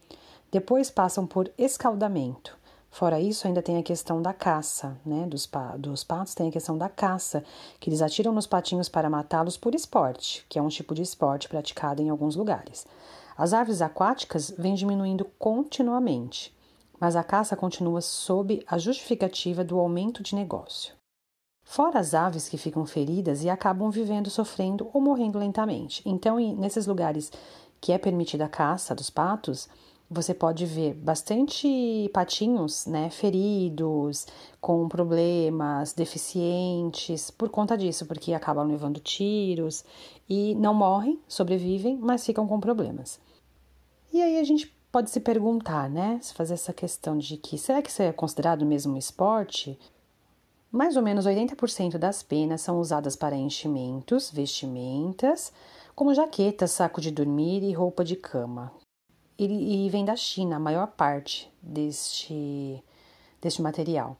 [0.51, 2.55] Depois passam por escaldamento.
[2.91, 5.25] Fora isso, ainda tem a questão da caça, né?
[5.25, 7.43] Dos, dos patos tem a questão da caça,
[7.79, 11.49] que eles atiram nos patinhos para matá-los por esporte, que é um tipo de esporte
[11.49, 12.85] praticado em alguns lugares.
[13.35, 16.55] As árvores aquáticas vêm diminuindo continuamente,
[16.99, 20.96] mas a caça continua sob a justificativa do aumento de negócio.
[21.69, 26.01] Fora as aves que ficam feridas e acabam vivendo sofrendo ou morrendo lentamente.
[26.05, 27.29] Então, nesses lugares
[27.81, 29.67] que é permitida a caça dos patos,
[30.09, 34.25] você pode ver bastante patinhos, né, feridos,
[34.61, 39.83] com problemas, deficientes, por conta disso, porque acabam levando tiros
[40.27, 43.19] e não morrem, sobrevivem, mas ficam com problemas.
[44.13, 47.81] E aí a gente pode se perguntar, né, se fazer essa questão de que será
[47.81, 49.77] que isso é considerado mesmo um esporte?
[50.71, 55.51] Mais ou menos 80% das penas são usadas para enchimentos, vestimentas,
[55.95, 58.71] como jaqueta, saco de dormir e roupa de cama,
[59.37, 62.83] e, e vem da China, a maior parte deste,
[63.41, 64.17] deste material.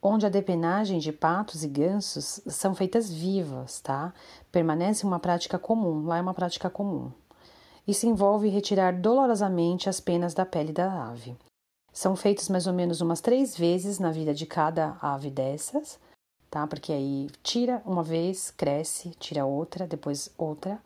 [0.00, 4.12] Onde a depenagem de patos e gansos são feitas vivas, tá?
[4.52, 7.10] Permanece uma prática comum, lá é uma prática comum.
[7.86, 11.36] Isso envolve retirar dolorosamente as penas da pele da ave.
[11.92, 15.98] São feitos mais ou menos umas três vezes na vida de cada ave dessas,
[16.50, 16.66] tá?
[16.66, 20.80] Porque aí tira uma vez, cresce, tira outra, depois outra,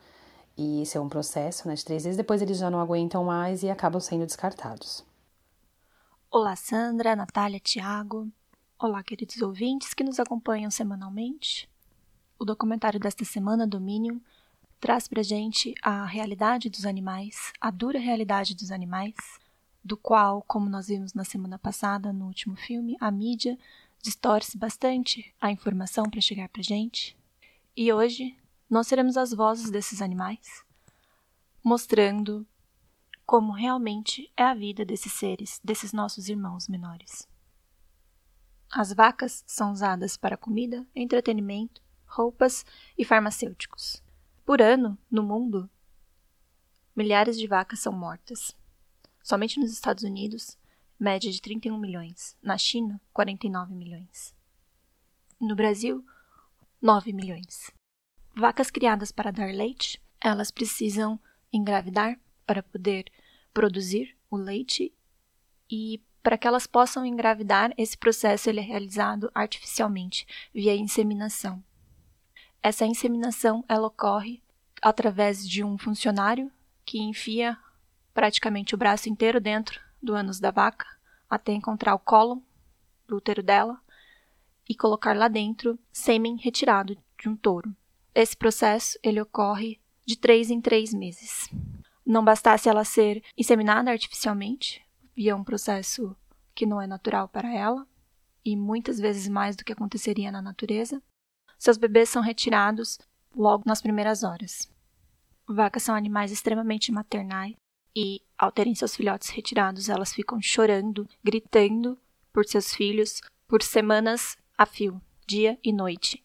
[0.56, 3.62] e esse é um processo né, de três vezes, depois eles já não aguentam mais
[3.62, 5.04] e acabam sendo descartados.
[6.30, 8.28] Olá, Sandra, Natália, Tiago.
[8.78, 11.70] Olá, queridos ouvintes que nos acompanham semanalmente.
[12.38, 14.18] O documentário desta semana, Dominion,
[14.80, 19.14] traz pra gente a realidade dos animais, a dura realidade dos animais,
[19.84, 23.58] do qual, como nós vimos na semana passada, no último filme, a mídia
[24.00, 27.16] distorce bastante a informação para chegar pra gente.
[27.76, 28.36] E hoje
[28.68, 30.64] nós seremos as vozes desses animais,
[31.62, 32.46] mostrando
[33.24, 37.28] como realmente é a vida desses seres, desses nossos irmãos menores.
[38.70, 42.64] As vacas são usadas para comida, entretenimento, roupas
[42.96, 44.02] e farmacêuticos.
[44.44, 45.68] Por ano, no mundo,
[46.96, 48.56] milhares de vacas são mortas.
[49.22, 50.58] Somente nos Estados Unidos,
[50.98, 52.36] média de 31 milhões.
[52.42, 54.34] Na China, 49 milhões.
[55.40, 56.04] No Brasil,
[56.80, 57.70] 9 milhões.
[58.34, 61.20] Vacas criadas para dar leite, elas precisam
[61.52, 63.04] engravidar para poder
[63.52, 64.92] produzir o leite
[65.70, 71.62] e para que elas possam engravidar, esse processo ele é realizado artificialmente via inseminação.
[72.62, 74.40] Essa inseminação ela ocorre
[74.80, 76.50] através de um funcionário
[76.84, 77.58] que enfia
[78.12, 80.86] praticamente o braço inteiro dentro do ânus da vaca
[81.28, 82.42] até encontrar o colo
[83.08, 83.80] do útero dela
[84.68, 87.74] e colocar lá dentro sêmen retirado de um touro.
[88.14, 91.48] Esse processo ele ocorre de três em três meses.
[92.04, 96.14] Não bastasse ela ser inseminada artificialmente, via um processo
[96.54, 97.86] que não é natural para ela,
[98.44, 101.02] e muitas vezes mais do que aconteceria na natureza,
[101.58, 102.98] seus bebês são retirados
[103.34, 104.70] logo nas primeiras horas.
[105.46, 107.54] Vacas são animais extremamente maternais
[107.94, 111.98] e, ao terem seus filhotes retirados, elas ficam chorando, gritando
[112.32, 116.24] por seus filhos por semanas a fio, dia e noite,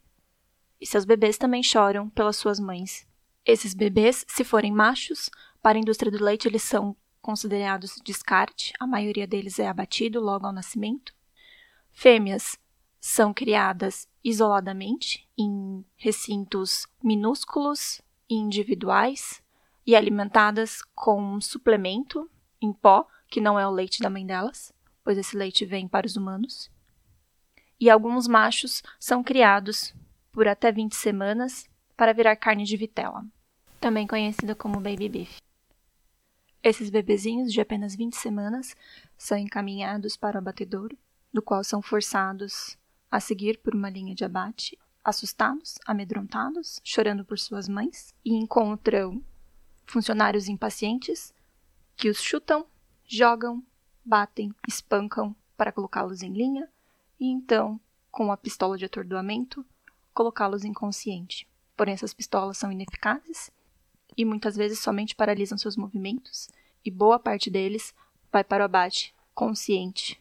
[0.79, 3.05] e seus bebês também choram pelas suas mães.
[3.45, 5.29] Esses bebês, se forem machos,
[5.61, 10.45] para a indústria do leite eles são considerados descarte, a maioria deles é abatido logo
[10.45, 11.13] ao nascimento.
[11.91, 12.57] Fêmeas
[12.99, 19.41] são criadas isoladamente em recintos minúsculos e individuais
[19.87, 22.29] e alimentadas com um suplemento
[22.61, 26.05] em pó, que não é o leite da mãe delas, pois esse leite vem para
[26.05, 26.69] os humanos.
[27.79, 29.95] E alguns machos são criados
[30.33, 33.25] por até 20 semanas para virar carne de vitela,
[33.79, 35.37] também conhecida como baby beef.
[36.61, 38.75] Esses bebezinhos de apenas 20 semanas
[39.17, 40.97] são encaminhados para o abatedouro,
[41.31, 42.77] do qual são forçados
[43.09, 49.23] a seguir por uma linha de abate, assustados, amedrontados, chorando por suas mães, e encontram
[49.87, 51.33] funcionários impacientes
[51.95, 52.67] que os chutam,
[53.05, 53.63] jogam,
[54.05, 56.69] batem, espancam para colocá-los em linha
[57.19, 57.79] e então,
[58.11, 59.65] com a pistola de atordoamento,
[60.13, 61.47] colocá-los inconsciente.
[61.75, 63.49] Porém, essas pistolas são ineficazes
[64.15, 66.49] e muitas vezes somente paralisam seus movimentos,
[66.83, 67.93] e boa parte deles
[68.31, 70.19] vai para o abate consciente.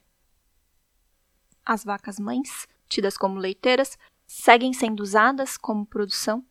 [1.65, 6.45] As vacas mães, tidas como leiteiras, seguem sendo usadas como produção,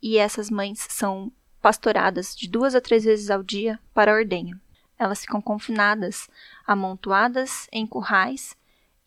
[0.00, 1.30] e essas mães são
[1.60, 4.60] pastoradas de duas a três vezes ao dia para a ordenha.
[4.98, 6.28] Elas ficam confinadas,
[6.66, 8.56] amontoadas em currais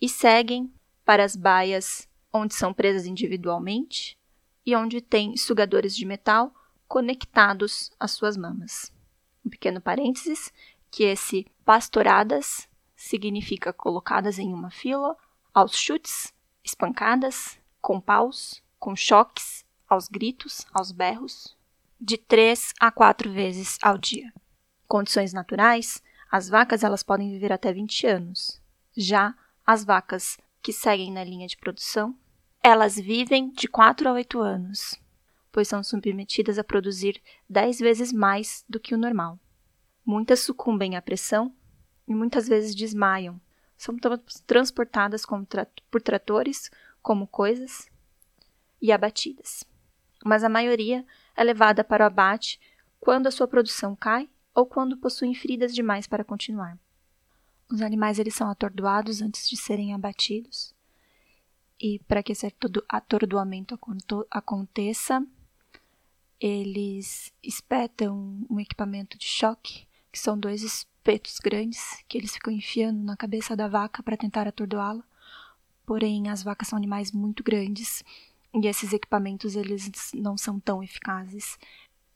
[0.01, 0.73] e seguem
[1.05, 4.17] para as baias onde são presas individualmente
[4.65, 6.53] e onde tem sugadores de metal
[6.87, 8.91] conectados às suas mamas.
[9.45, 10.51] Um pequeno parênteses,
[10.89, 15.17] que esse pastoradas significa colocadas em uma fila,
[15.53, 16.33] aos chutes,
[16.63, 21.55] espancadas, com paus, com choques, aos gritos, aos berros,
[22.03, 24.33] de três a quatro vezes ao dia.
[24.87, 28.61] Condições naturais, as vacas elas podem viver até 20 anos.
[28.95, 29.33] Já
[29.65, 32.13] as vacas que seguem na linha de produção
[32.61, 34.95] elas vivem de 4 a 8 anos,
[35.51, 39.37] pois são submetidas a produzir 10 vezes mais do que o normal.
[40.05, 41.53] Muitas sucumbem à pressão
[42.07, 43.39] e muitas vezes desmaiam.
[43.77, 43.97] São
[44.45, 45.23] transportadas
[45.91, 46.69] por tratores
[47.01, 47.89] como coisas
[48.81, 49.65] e abatidas.
[50.23, 52.59] Mas a maioria é levada para o abate
[52.99, 56.77] quando a sua produção cai ou quando possuem feridas demais para continuar.
[57.71, 60.73] Os animais eles são atordoados antes de serem abatidos
[61.83, 62.51] e para que esse
[62.87, 63.77] atordoamento
[64.31, 65.21] aconteça,
[66.39, 73.03] eles espetam um equipamento de choque, que são dois espetos grandes que eles ficam enfiando
[73.03, 75.03] na cabeça da vaca para tentar atordoá-la.
[75.85, 78.01] Porém, as vacas são animais muito grandes
[78.53, 81.57] e esses equipamentos eles não são tão eficazes.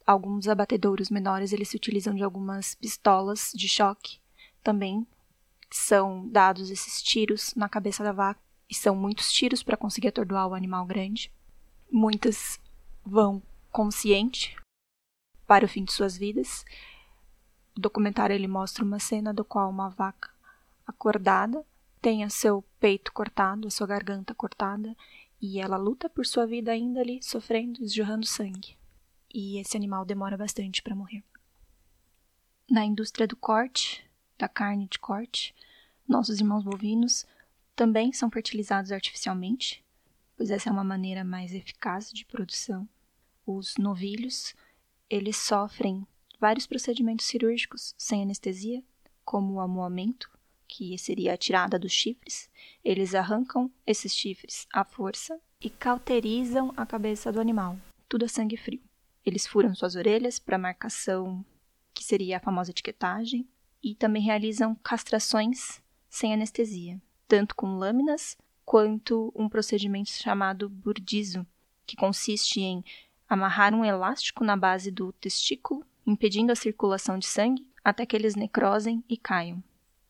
[0.06, 4.20] Alguns abatedouros menores eles se utilizam de algumas pistolas de choque
[4.62, 5.06] também.
[5.70, 10.48] São dados esses tiros na cabeça da vaca e são muitos tiros para conseguir atordoar
[10.48, 11.32] o animal grande.
[11.90, 12.60] Muitas
[13.04, 14.56] vão consciente
[15.46, 16.64] para o fim de suas vidas.
[17.76, 20.30] O documentário ele mostra uma cena do qual uma vaca
[20.86, 21.64] acordada
[22.00, 24.96] tem seu peito cortado, a sua garganta cortada,
[25.40, 28.76] e ela luta por sua vida ainda ali, sofrendo, esjorrando sangue.
[29.32, 31.22] E esse animal demora bastante para morrer.
[32.70, 34.04] Na indústria do corte,
[34.36, 35.54] da carne de corte,
[36.06, 37.26] nossos irmãos bovinos
[37.74, 39.84] também são fertilizados artificialmente,
[40.36, 42.88] pois essa é uma maneira mais eficaz de produção.
[43.46, 44.54] Os novilhos,
[45.08, 46.06] eles sofrem
[46.40, 48.82] vários procedimentos cirúrgicos sem anestesia,
[49.24, 50.30] como o amoamento,
[50.68, 52.50] que seria tirada dos chifres.
[52.84, 58.56] Eles arrancam esses chifres à força e cauterizam a cabeça do animal, tudo a sangue
[58.56, 58.82] frio.
[59.24, 61.44] Eles furam suas orelhas para marcação,
[61.92, 63.48] que seria a famosa etiquetagem,
[63.82, 71.46] e também realizam castrações sem anestesia tanto com lâminas quanto um procedimento chamado burdizo,
[71.86, 72.82] que consiste em
[73.28, 78.34] amarrar um elástico na base do testículo, impedindo a circulação de sangue até que eles
[78.34, 79.62] necrosem e caiam.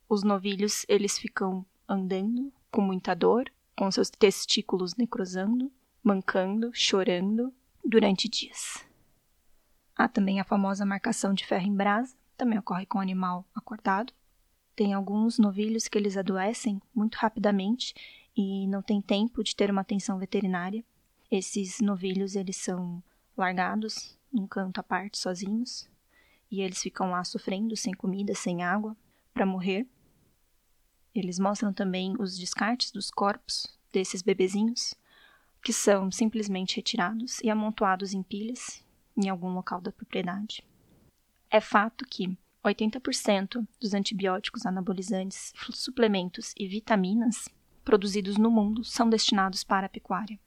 [0.08, 5.70] Os novilhos, eles ficam andando com muita dor, com seus testículos necrosando,
[6.02, 7.52] mancando, chorando
[7.84, 8.86] durante dias.
[9.94, 14.12] Há também a famosa marcação de ferro em brasa, também ocorre com o animal acordado,
[14.74, 17.92] tem alguns novilhos que eles adoecem muito rapidamente
[18.36, 20.84] e não tem tempo de ter uma atenção veterinária.
[21.28, 23.02] Esses novilhos eles são
[23.36, 25.90] largados num canto à parte sozinhos
[26.48, 28.96] e eles ficam lá sofrendo sem comida, sem água
[29.34, 29.86] para morrer.
[31.18, 34.94] Eles mostram também os descartes dos corpos desses bebezinhos,
[35.62, 38.84] que são simplesmente retirados e amontoados em pilhas
[39.16, 40.64] em algum local da propriedade.
[41.50, 47.48] É fato que 80% dos antibióticos, anabolizantes, suplementos e vitaminas
[47.84, 50.38] produzidos no mundo são destinados para a pecuária.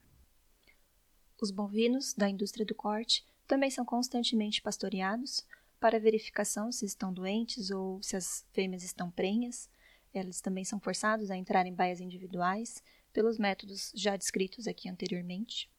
[1.41, 5.43] Os bovinos da indústria do corte também são constantemente pastoreados
[5.79, 9.67] para verificação se estão doentes ou se as fêmeas estão prenhas.
[10.13, 12.83] Eles também são forçados a entrar em baias individuais
[13.13, 15.69] pelos métodos já descritos aqui anteriormente.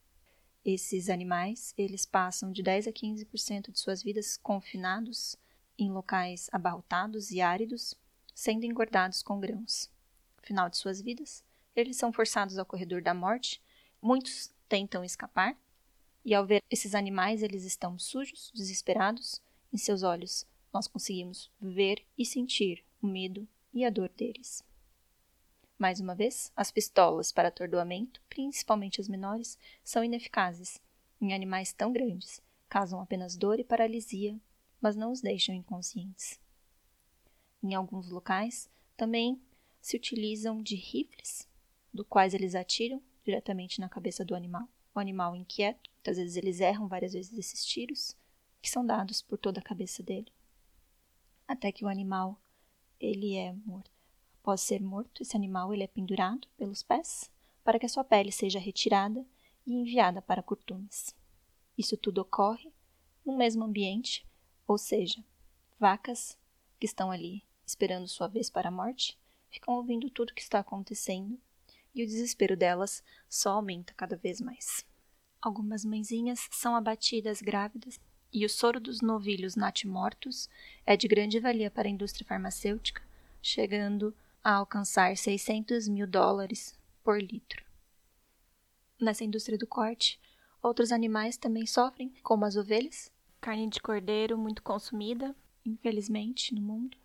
[0.64, 5.36] Esses animais, eles passam de 10 a 15% de suas vidas confinados
[5.78, 7.94] em locais abarrotados e áridos,
[8.34, 9.90] sendo engordados com grãos.
[10.36, 13.60] No final de suas vidas, eles são forçados ao corredor da morte.
[14.00, 15.56] Muitos tentam escapar,
[16.24, 22.04] e ao ver esses animais, eles estão sujos, desesperados, em seus olhos nós conseguimos ver
[22.16, 24.64] e sentir o medo e a dor deles.
[25.78, 30.80] Mais uma vez, as pistolas para atordoamento, principalmente as menores, são ineficazes
[31.20, 34.38] em animais tão grandes, causam apenas dor e paralisia,
[34.80, 36.40] mas não os deixam inconscientes.
[37.62, 39.40] Em alguns locais, também
[39.80, 41.48] se utilizam de rifles,
[41.92, 44.68] do quais eles atiram diretamente na cabeça do animal.
[44.94, 48.16] O animal inquieto, muitas vezes eles erram várias vezes esses tiros,
[48.60, 50.32] que são dados por toda a cabeça dele,
[51.46, 52.40] até que o animal
[53.02, 53.90] ele é morto.
[54.40, 57.30] Após ser morto, esse animal ele é pendurado pelos pés
[57.64, 59.26] para que a sua pele seja retirada
[59.66, 61.14] e enviada para curtumes.
[61.76, 62.72] Isso tudo ocorre
[63.24, 64.26] no mesmo ambiente,
[64.66, 65.22] ou seja,
[65.78, 66.38] vacas
[66.78, 69.18] que estão ali esperando sua vez para a morte
[69.50, 71.38] ficam ouvindo tudo o que está acontecendo
[71.94, 74.86] e o desespero delas só aumenta cada vez mais.
[75.40, 78.00] Algumas mãezinhas são abatidas grávidas
[78.32, 80.48] e o soro dos novilhos natimortos
[80.86, 83.02] é de grande valia para a indústria farmacêutica,
[83.42, 87.64] chegando a alcançar 600 mil dólares por litro.
[89.00, 90.20] Nessa indústria do corte,
[90.62, 93.10] outros animais também sofrem, como as ovelhas,
[93.40, 96.96] carne de cordeiro muito consumida, infelizmente, no mundo,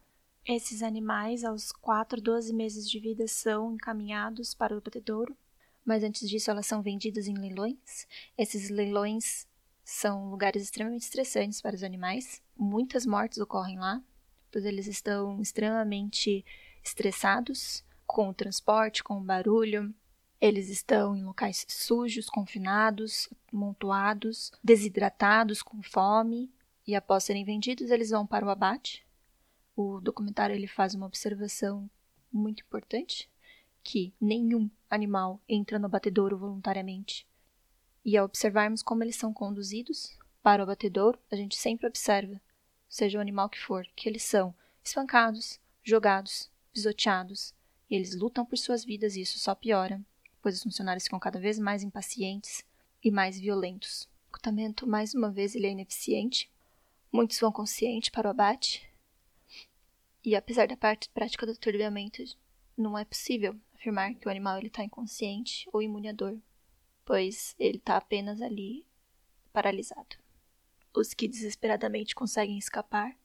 [0.47, 5.35] esses animais, aos 4, 12 meses de vida, são encaminhados para o abatedouro,
[5.83, 8.07] mas antes disso elas são vendidas em leilões.
[8.37, 9.45] Esses leilões
[9.89, 12.41] são lugares extremamente estressantes para os animais.
[12.57, 14.03] Muitas mortes ocorrem lá,
[14.51, 16.43] pois eles estão extremamente
[16.83, 19.95] estressados com o transporte, com o barulho.
[20.41, 26.51] Eles estão em locais sujos, confinados, montuados, desidratados, com fome.
[26.85, 29.07] E após serem vendidos, eles vão para o abate,
[29.73, 31.89] o documentário ele faz uma observação
[32.29, 33.29] muito importante,
[33.81, 37.25] que nenhum animal entra no abatedouro voluntariamente.
[38.07, 42.39] E ao observarmos como eles são conduzidos para o abatedouro, a gente sempre observa,
[42.87, 47.53] seja o animal que for, que eles são espancados, jogados, pisoteados,
[47.89, 50.01] e eles lutam por suas vidas e isso só piora,
[50.41, 52.65] pois os funcionários ficam cada vez mais impacientes
[53.03, 54.03] e mais violentos.
[54.03, 56.49] O recrutamento, mais uma vez, ele é ineficiente.
[57.11, 58.89] Muitos vão consciente para o abate,
[60.23, 62.23] e apesar da parte prática do atordoamento,
[62.77, 66.39] não é possível afirmar que o animal está inconsciente ou imune à dor,
[67.07, 68.85] pois ele está apenas ali
[69.53, 70.17] paralisado.
[70.93, 73.17] Os que desesperadamente conseguem escapar,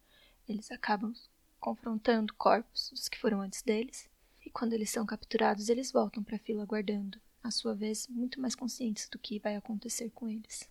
[0.48, 1.12] eles acabam
[1.58, 4.08] confrontando corpos dos que foram antes deles,
[4.46, 8.40] e quando eles são capturados, eles voltam para a fila aguardando, à sua vez, muito
[8.40, 10.70] mais conscientes do que vai acontecer com eles.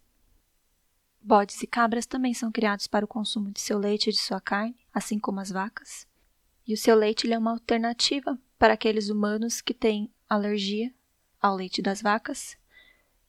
[1.22, 4.40] Bodes e cabras também são criados para o consumo de seu leite e de sua
[4.40, 6.08] carne, assim como as vacas.
[6.66, 10.94] E o seu leite é uma alternativa para aqueles humanos que têm alergia
[11.42, 12.61] ao leite das vacas.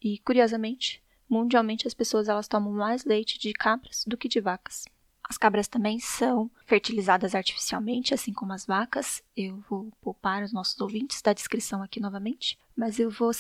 [0.02, 4.84] E, curiosamente, mundialmente as pessoas elas tomam mais leite de cabras do que de vacas.
[5.22, 9.22] As cabras também são fertilizadas artificialmente, assim como as vacas.
[9.36, 13.30] Eu vou poupar os nossos ouvintes da descrição aqui novamente, mas eu vou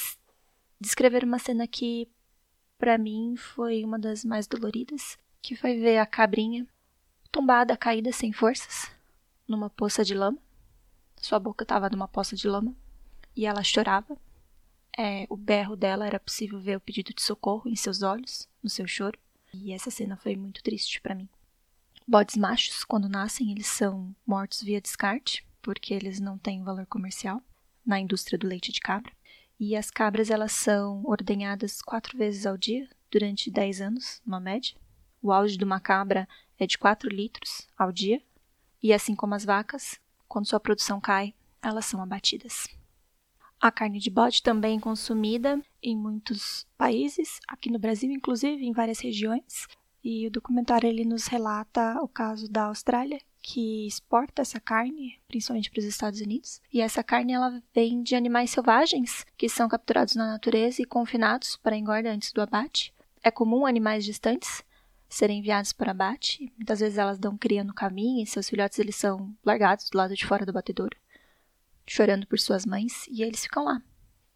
[0.80, 2.08] descrever uma cena que
[2.78, 6.66] para mim foi uma das mais doloridas, que foi ver a cabrinha
[7.30, 8.90] tombada, caída sem forças,
[9.46, 10.38] numa poça de lama.
[11.20, 12.74] Sua boca estava numa poça de lama
[13.36, 14.16] e ela chorava.
[14.96, 18.68] É, o berro dela era possível ver o pedido de socorro em seus olhos, no
[18.68, 19.18] seu choro.
[19.54, 21.28] E essa cena foi muito triste para mim.
[22.06, 27.42] Bodes machos, quando nascem, eles são mortos via descarte, porque eles não têm valor comercial
[27.84, 29.12] na indústria do leite de cabra.
[29.58, 34.74] E as cabras elas são ordenhadas quatro vezes ao dia durante 10 anos, numa média.
[35.22, 36.28] O auge de uma cabra
[36.58, 38.20] é de 4 litros ao dia,
[38.82, 41.32] e assim como as vacas, quando sua produção cai,
[41.62, 42.66] elas são abatidas.
[43.62, 48.72] A carne de bode também é consumida em muitos países, aqui no Brasil, inclusive em
[48.72, 49.68] várias regiões.
[50.02, 55.70] E o documentário ele nos relata o caso da Austrália, que exporta essa carne, principalmente
[55.70, 56.60] para os Estados Unidos.
[56.72, 61.54] E essa carne ela vem de animais selvagens que são capturados na natureza e confinados
[61.54, 62.92] para engorda antes do abate.
[63.22, 64.64] É comum animais distantes
[65.08, 66.52] serem enviados para abate.
[66.56, 70.16] Muitas vezes elas dão cria no caminho e seus filhotes eles são largados do lado
[70.16, 70.96] de fora do batedouro,
[71.86, 73.82] chorando por suas mães, e eles ficam lá,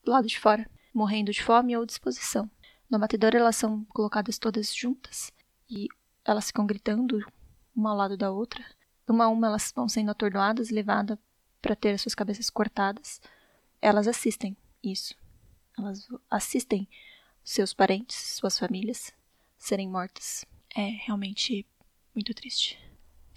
[0.05, 2.51] do lado de fora, morrendo de fome ou disposição.
[2.91, 5.33] No batedouro elas são colocadas todas juntas
[5.69, 5.89] e
[6.25, 7.25] elas ficam gritando
[7.75, 8.65] uma ao lado da outra.
[9.09, 11.19] Uma a uma elas vão sendo atordoadas levadas
[11.61, 13.21] para ter as suas cabeças cortadas.
[13.81, 15.15] Elas assistem isso.
[15.77, 16.89] Elas assistem
[17.45, 19.13] seus parentes, suas famílias
[19.59, 20.45] serem mortas
[20.77, 21.67] é realmente
[22.15, 22.79] muito triste.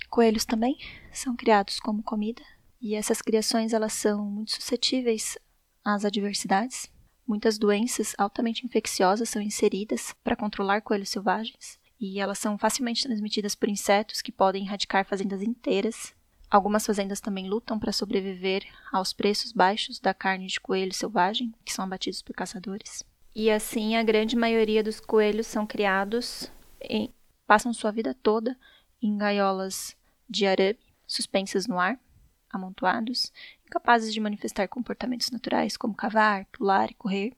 [0.09, 0.77] Coelhos também
[1.11, 2.43] são criados como comida
[2.81, 5.37] e essas criações elas são muito suscetíveis
[5.83, 6.89] às adversidades.
[7.27, 13.55] Muitas doenças altamente infecciosas são inseridas para controlar coelhos selvagens e elas são facilmente transmitidas
[13.55, 16.15] por insetos que podem erradicar fazendas inteiras.
[16.49, 21.73] Algumas fazendas também lutam para sobreviver aos preços baixos da carne de coelho selvagem, que
[21.73, 23.03] são abatidos por caçadores.
[23.35, 26.51] E assim, a grande maioria dos coelhos são criados,
[26.81, 27.13] em,
[27.45, 28.57] passam sua vida toda
[29.01, 29.95] em gaiolas
[30.27, 31.99] de arame, suspensas no ar,
[32.49, 33.31] amontoados,
[33.65, 37.37] incapazes de manifestar comportamentos naturais como cavar, pular e correr.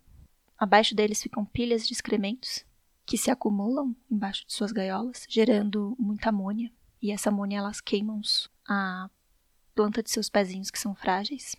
[0.57, 2.65] Abaixo deles ficam pilhas de excrementos
[3.05, 6.71] que se acumulam embaixo de suas gaiolas, gerando muita amônia.
[7.01, 8.21] E essa amônia elas queimam
[8.67, 9.09] a
[9.73, 11.55] planta de seus pezinhos que são frágeis.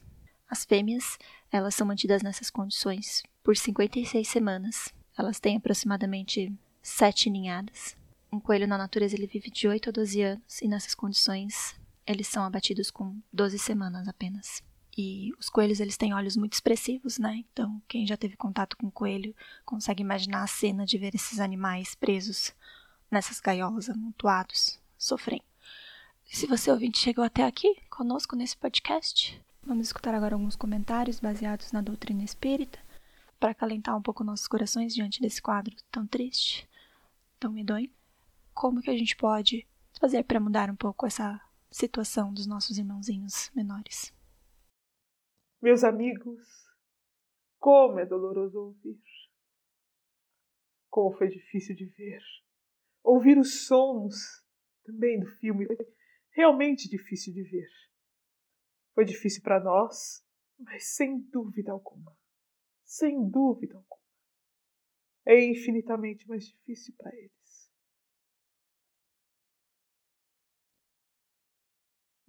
[0.49, 1.19] As fêmeas,
[1.51, 4.95] elas são mantidas nessas condições por 56 semanas.
[5.19, 7.97] Elas têm aproximadamente sete ninhadas.
[8.33, 12.29] Um coelho na natureza ele vive de 8 a 12 anos e nessas condições eles
[12.29, 14.63] são abatidos com 12 semanas apenas.
[14.97, 17.45] E os coelhos eles têm olhos muito expressivos, né?
[17.53, 19.35] Então, quem já teve contato com coelho
[19.65, 22.53] consegue imaginar a cena de ver esses animais presos
[23.11, 25.45] nessas gaiolas amontoados, sofrendo.
[26.25, 31.73] Se você ouvinte chegou até aqui conosco nesse podcast, vamos escutar agora alguns comentários baseados
[31.73, 32.79] na doutrina espírita
[33.39, 36.69] para acalentar um pouco nossos corações diante desse quadro tão triste,
[37.41, 37.91] tão medonho.
[38.55, 39.67] Como que a gente pode
[39.99, 41.41] fazer para mudar um pouco essa
[41.73, 44.15] situação dos nossos irmãozinhos menores?
[45.61, 46.47] Meus amigos,
[47.59, 49.01] como é doloroso ouvir.
[50.91, 52.23] Como foi difícil de ver.
[53.03, 54.45] Ouvir os sons
[54.85, 55.77] também do filme foi
[56.33, 57.71] realmente difícil de ver.
[58.95, 60.25] Foi difícil para nós,
[60.59, 62.17] mas sem dúvida alguma.
[62.85, 64.03] Sem dúvida alguma.
[65.25, 67.42] É infinitamente mais difícil para eles.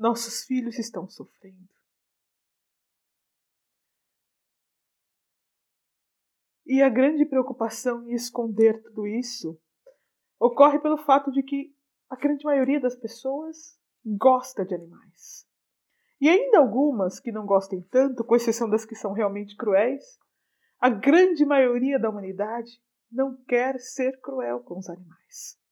[0.04, 1.70] Nossos filhos estão sofrendo.
[6.66, 9.58] E a grande preocupação em esconder tudo isso
[10.38, 11.74] ocorre pelo fato de que
[12.10, 15.48] a grande maioria das pessoas gosta de animais.
[16.20, 20.20] E ainda algumas que não gostem tanto, com exceção das que são realmente cruéis,
[20.82, 22.72] a grande maioria da humanidade
[23.10, 25.63] não quer ser cruel com os animais.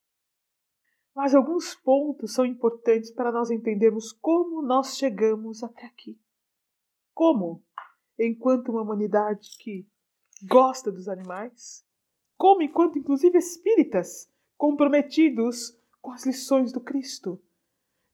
[1.16, 6.18] Mas alguns pontos são importantes para nós entendermos como nós chegamos até aqui.
[7.14, 7.64] Como,
[8.18, 9.86] enquanto uma humanidade que
[10.44, 11.86] gosta dos animais,
[12.38, 17.42] como enquanto inclusive espíritas comprometidos com as lições do Cristo.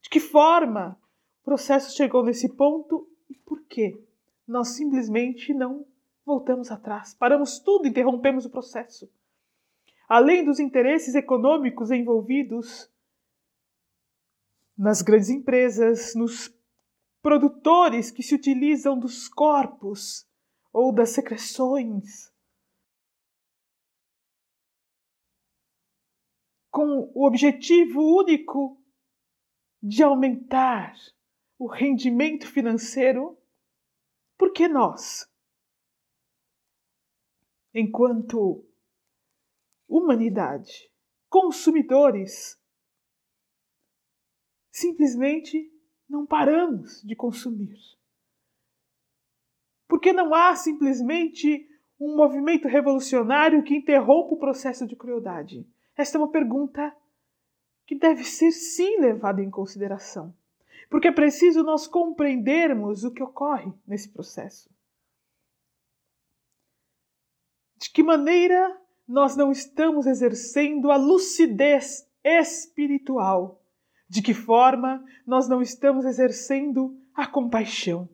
[0.02, 1.00] De que forma
[1.42, 4.02] o processo chegou nesse ponto e por que
[4.48, 5.86] nós simplesmente não
[6.26, 9.10] voltamos atrás, paramos tudo, interrompemos o processo.
[10.08, 12.90] Além dos interesses econômicos envolvidos
[14.78, 16.50] nas grandes empresas, nos
[17.22, 20.26] produtores que se utilizam dos corpos
[20.72, 22.32] ou das secreções.
[26.72, 28.82] Com o objetivo único
[29.84, 30.94] de aumentar
[31.60, 33.38] o rendimento financeiro,
[34.38, 35.28] por que nós,
[37.74, 38.64] enquanto
[39.88, 40.92] humanidade,
[41.30, 42.60] consumidores,
[44.72, 45.72] simplesmente
[46.10, 47.78] não paramos de consumir?
[49.88, 51.68] Porque não há simplesmente
[52.00, 55.66] um movimento revolucionário que interrompa o processo de crueldade?
[55.96, 56.96] Esta é uma pergunta
[57.86, 60.36] que deve ser sim levada em consideração.
[60.90, 64.70] Porque é preciso nós compreendermos o que ocorre nesse processo.
[67.78, 73.62] De que maneira nós não estamos exercendo a lucidez espiritual?
[74.10, 78.10] De que forma nós não estamos exercendo a compaixão?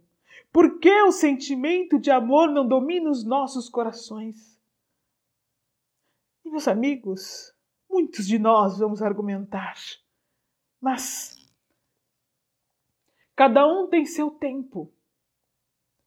[0.51, 4.59] Por que o sentimento de amor não domina os nossos corações?
[6.45, 7.55] E, meus amigos,
[7.89, 9.75] muitos de nós vamos argumentar,
[10.79, 11.37] mas
[13.35, 14.93] cada um tem seu tempo.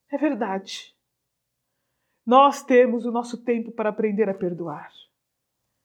[0.09, 0.96] É verdade.
[2.27, 4.91] Nós temos o nosso tempo para aprender a perdoar.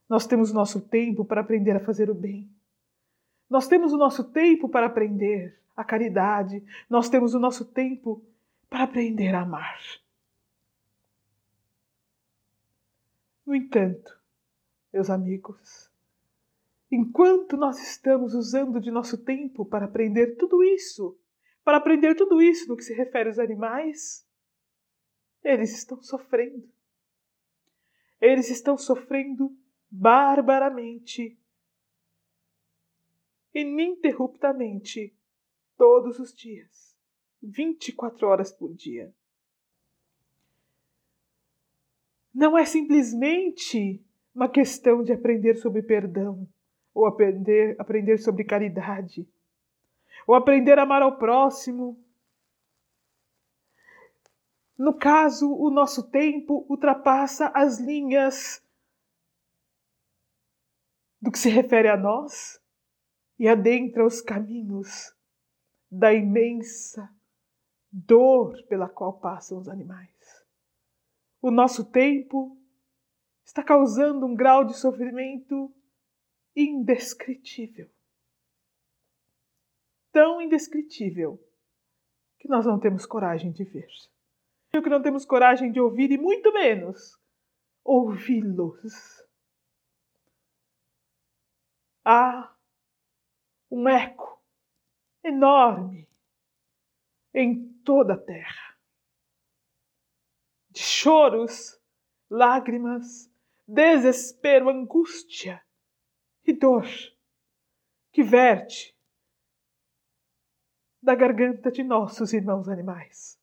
[0.08, 2.50] Nós temos o nosso tempo para aprender a fazer o bem.
[3.48, 6.60] Nós temos o nosso tempo para aprender a caridade.
[6.90, 8.20] Nós temos o nosso tempo
[8.68, 9.78] para aprender a amar.
[13.46, 14.18] No entanto,
[14.92, 15.92] meus amigos,
[16.90, 21.16] enquanto nós estamos usando de nosso tempo para aprender tudo isso,
[21.62, 24.26] para aprender tudo isso no que se refere aos animais,
[25.42, 26.68] eles estão sofrendo.
[28.20, 29.56] Eles estão sofrendo
[29.90, 31.38] barbaramente,
[33.52, 35.14] ininterruptamente,
[35.76, 36.96] todos os dias.
[37.42, 39.12] 24 horas por dia.
[42.32, 44.02] Não é simplesmente
[44.34, 46.48] uma questão de aprender sobre perdão,
[46.94, 49.28] ou aprender, aprender sobre caridade,
[50.26, 52.02] ou aprender a amar ao próximo.
[54.82, 58.60] No caso, o nosso tempo ultrapassa as linhas
[61.20, 62.60] do que se refere a nós
[63.38, 65.14] e adentra os caminhos
[65.88, 67.08] da imensa
[67.92, 70.44] dor pela qual passam os animais.
[71.40, 72.60] O nosso tempo
[73.44, 75.72] está causando um grau de sofrimento
[76.56, 77.88] indescritível.
[80.10, 81.40] Tão indescritível
[82.40, 83.86] que nós não temos coragem de ver.
[84.72, 87.20] Que não temos coragem de ouvir e muito menos
[87.84, 89.22] ouvi-los.
[92.04, 92.56] Há
[93.70, 94.42] um eco
[95.22, 96.08] enorme
[97.34, 98.72] em toda a terra
[100.70, 101.78] de choros,
[102.30, 103.30] lágrimas,
[103.68, 105.62] desespero, angústia
[106.44, 106.86] e dor
[108.10, 108.96] que verte
[111.02, 113.41] da garganta de nossos irmãos animais.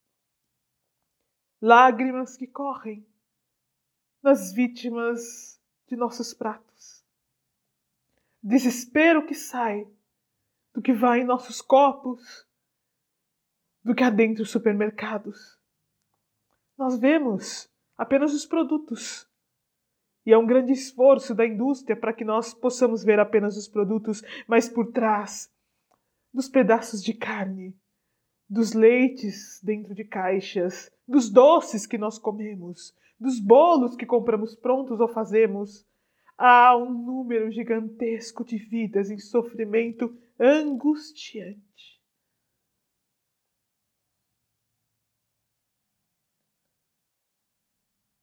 [1.62, 3.06] Lágrimas que correm
[4.22, 7.04] nas vítimas de nossos pratos.
[8.42, 9.88] Desespero que sai
[10.74, 12.48] do que vai em nossos copos,
[13.84, 15.60] do que há dentro dos supermercados.
[16.78, 19.28] Nós vemos apenas os produtos
[20.26, 24.22] e é um grande esforço da indústria para que nós possamos ver apenas os produtos,
[24.48, 25.52] mas por trás
[26.34, 27.76] dos pedaços de carne,
[28.50, 35.00] dos leites dentro de caixas, dos doces que nós comemos, dos bolos que compramos prontos
[35.00, 35.86] ou fazemos,
[36.38, 42.00] há um número gigantesco de vidas em sofrimento angustiante.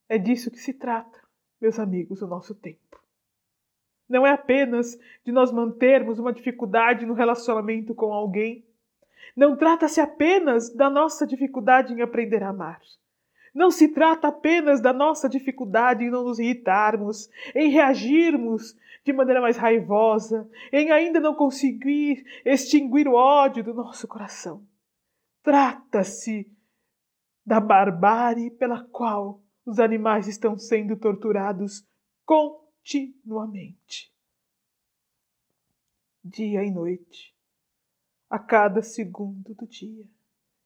[0.09, 1.27] É disso que se trata
[1.59, 3.01] meus amigos, o nosso tempo.
[4.07, 8.66] Não é apenas de nós mantermos uma dificuldade no relacionamento com alguém.
[9.37, 12.81] Não trata-se apenas da nossa dificuldade em aprender a amar.
[13.53, 18.75] Não se trata apenas da nossa dificuldade em não nos irritarmos, em reagirmos
[19.05, 24.65] de maneira mais raivosa, em ainda não conseguir extinguir o ódio do nosso coração.
[25.43, 26.51] Trata-se
[27.45, 31.87] da barbárie pela qual os animais estão sendo torturados
[32.25, 34.11] continuamente.
[36.23, 37.36] Dia e noite,
[38.29, 40.05] a cada segundo do dia,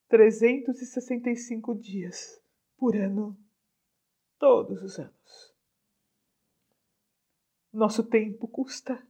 [0.08, 2.42] 365 dias
[2.78, 3.38] por ano,
[4.40, 5.56] todos os anos.
[7.72, 9.02] Nosso tempo custa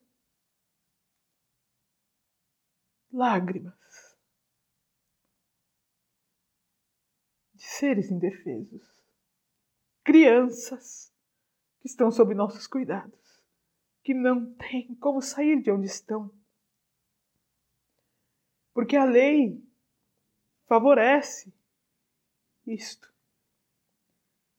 [3.12, 4.18] lágrimas
[7.54, 9.02] de seres indefesos
[10.04, 11.14] crianças
[11.80, 13.42] que estão sob nossos cuidados,
[14.04, 16.32] que não têm como sair de onde estão.
[18.74, 19.62] Porque a lei
[20.68, 21.54] favorece
[22.66, 23.12] isto.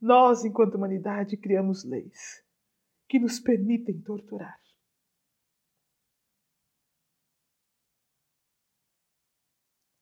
[0.00, 2.44] Nós, enquanto humanidade, criamos leis
[3.08, 4.60] que nos permitem torturar.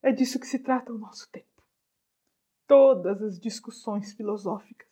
[0.02, 1.62] É disso que se trata o nosso tempo.
[2.66, 4.90] Todas as discussões filosóficas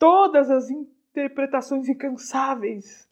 [0.00, 3.06] todas as interpretações incansáveis,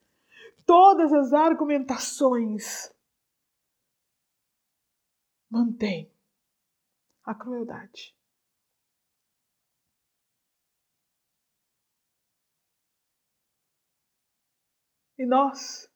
[0.64, 2.90] todas as argumentações.
[5.50, 6.12] Mantém
[7.24, 8.14] a crueldade.
[15.18, 15.90] E nós,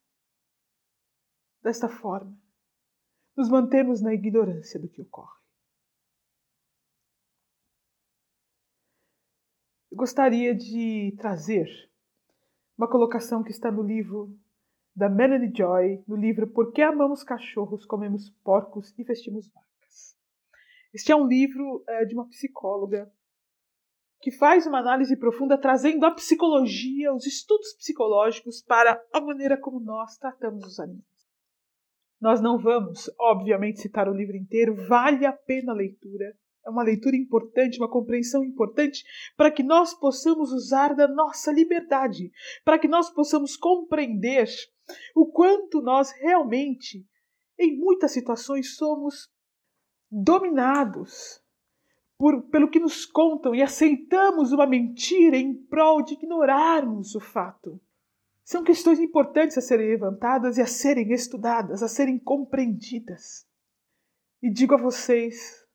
[1.62, 2.36] desta forma,
[3.36, 5.40] nos mantemos na ignorância do que ocorre.
[9.90, 11.68] Eu gostaria de trazer
[12.76, 14.36] uma colocação que está no livro
[14.94, 20.16] da Melanie Joy, no livro Por que amamos cachorros, comemos porcos e vestimos vacas.
[20.92, 23.10] Este é um livro é, de uma psicóloga
[24.20, 29.80] que faz uma análise profunda trazendo a psicologia, os estudos psicológicos para a maneira como
[29.80, 31.02] nós tratamos os animais.
[32.20, 36.82] Nós não vamos, obviamente, citar o livro inteiro, vale a pena a leitura é uma
[36.82, 39.04] leitura importante, uma compreensão importante
[39.36, 42.30] para que nós possamos usar da nossa liberdade,
[42.64, 44.46] para que nós possamos compreender
[45.14, 47.06] o quanto nós realmente,
[47.58, 49.30] em muitas situações, somos
[50.10, 51.42] dominados
[52.18, 57.80] por, pelo que nos contam e aceitamos uma mentira em prol de ignorarmos o fato.
[58.44, 63.46] São questões importantes a serem levantadas e a serem estudadas, a serem compreendidas.
[64.42, 65.66] E digo a vocês,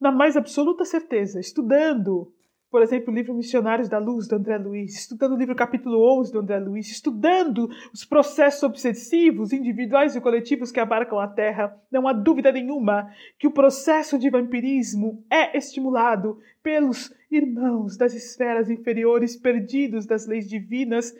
[0.00, 2.32] na mais absoluta certeza, estudando
[2.74, 6.32] por exemplo, o livro Missionários da Luz, do André Luiz, estudando o livro capítulo 11
[6.32, 12.08] do André Luiz, estudando os processos obsessivos, individuais e coletivos que abarcam a Terra, não
[12.08, 13.08] há dúvida nenhuma
[13.38, 20.48] que o processo de vampirismo é estimulado pelos irmãos das esferas inferiores perdidos das leis
[20.48, 21.14] divinas,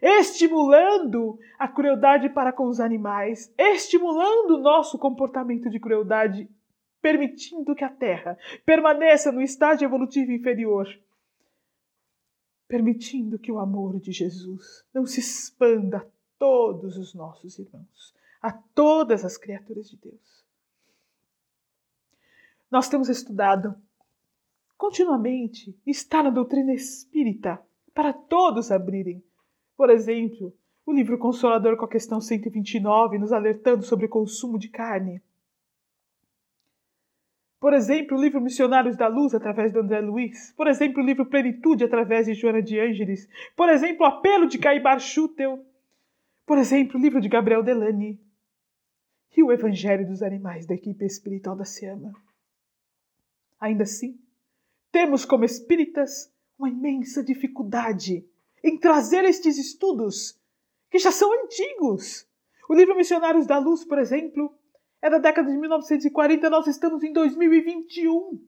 [0.00, 6.48] estimulando a crueldade para com os animais, estimulando o nosso comportamento de crueldade
[7.00, 10.86] permitindo que a Terra permaneça no estágio evolutivo inferior,
[12.68, 16.06] permitindo que o amor de Jesus não se expanda a
[16.38, 20.44] todos os nossos irmãos, a todas as criaturas de Deus.
[22.70, 23.74] Nós temos estudado
[24.78, 27.60] continuamente, está na doutrina espírita,
[27.92, 29.22] para todos abrirem.
[29.76, 30.54] Por exemplo,
[30.86, 35.20] o livro Consolador com a questão 129, nos alertando sobre o consumo de carne
[37.60, 40.50] por exemplo, o livro Missionários da Luz, através de André Luiz.
[40.56, 43.28] Por exemplo, o livro Plenitude, através de Joana de Ângeles.
[43.54, 45.62] Por exemplo, o Apelo de Caibar Schutel.
[46.46, 48.18] Por exemplo, o livro de Gabriel Delany.
[49.36, 52.14] E o Evangelho dos Animais, da equipe espiritual da Seama.
[53.60, 54.18] Ainda assim,
[54.90, 58.24] temos como espíritas uma imensa dificuldade
[58.64, 60.38] em trazer estes estudos,
[60.90, 62.26] que já são antigos.
[62.68, 64.54] O livro Missionários da Luz, por exemplo,
[65.02, 68.38] é da década de 1940, nós estamos em 2021.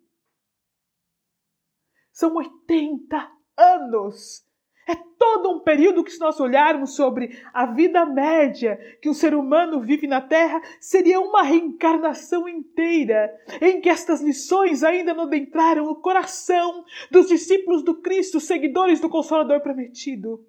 [2.12, 4.44] São 80 anos.
[4.86, 9.32] É todo um período que, se nós olharmos sobre a vida média que o ser
[9.34, 15.84] humano vive na Terra, seria uma reencarnação inteira, em que estas lições ainda não adentraram
[15.84, 20.44] o coração dos discípulos do Cristo, seguidores do Consolador prometido,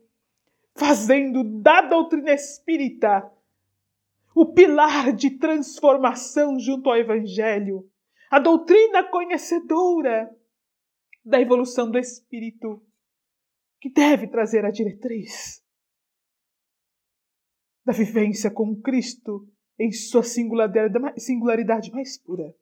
[0.75, 3.31] fazendo da doutrina espírita
[4.35, 7.89] o pilar de transformação junto ao Evangelho,
[8.29, 10.29] a doutrina conhecedora
[11.23, 12.83] da evolução do espírito,
[13.79, 15.63] que deve trazer a diretriz
[17.85, 22.55] da vivência com Cristo em sua singularidade mais pura.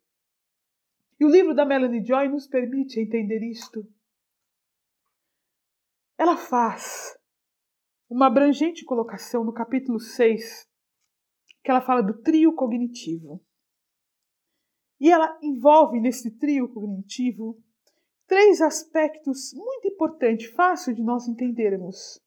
[1.19, 3.87] E o livro da Melanie Joy nos permite entender isto.
[6.17, 7.15] Ela faz
[8.09, 10.70] uma abrangente colocação no capítulo 6
[11.63, 13.41] que ela fala do trio cognitivo.
[14.99, 17.57] E ela envolve nesse trio cognitivo
[18.27, 22.19] três aspectos muito importantes, fácil de nós entendermos.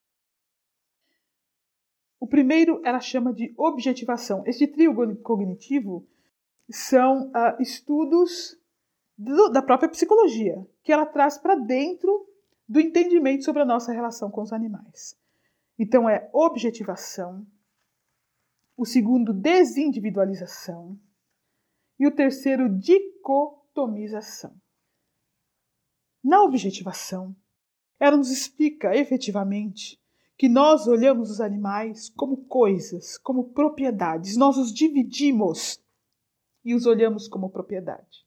[2.20, 4.42] O primeiro ela chama de objetivação.
[4.46, 6.06] Este trio cognitivo
[6.70, 8.58] são uh, estudos
[9.16, 12.26] do, da própria psicologia, que ela traz para dentro
[12.68, 15.16] do entendimento sobre a nossa relação com os animais.
[15.78, 17.46] Então, é objetivação,
[18.76, 20.98] o segundo, desindividualização,
[21.98, 24.54] e o terceiro, dicotomização.
[26.22, 27.36] Na objetivação,
[28.00, 30.00] ela nos explica efetivamente
[30.36, 35.80] que nós olhamos os animais como coisas, como propriedades, nós os dividimos
[36.64, 38.24] e os olhamos como propriedade.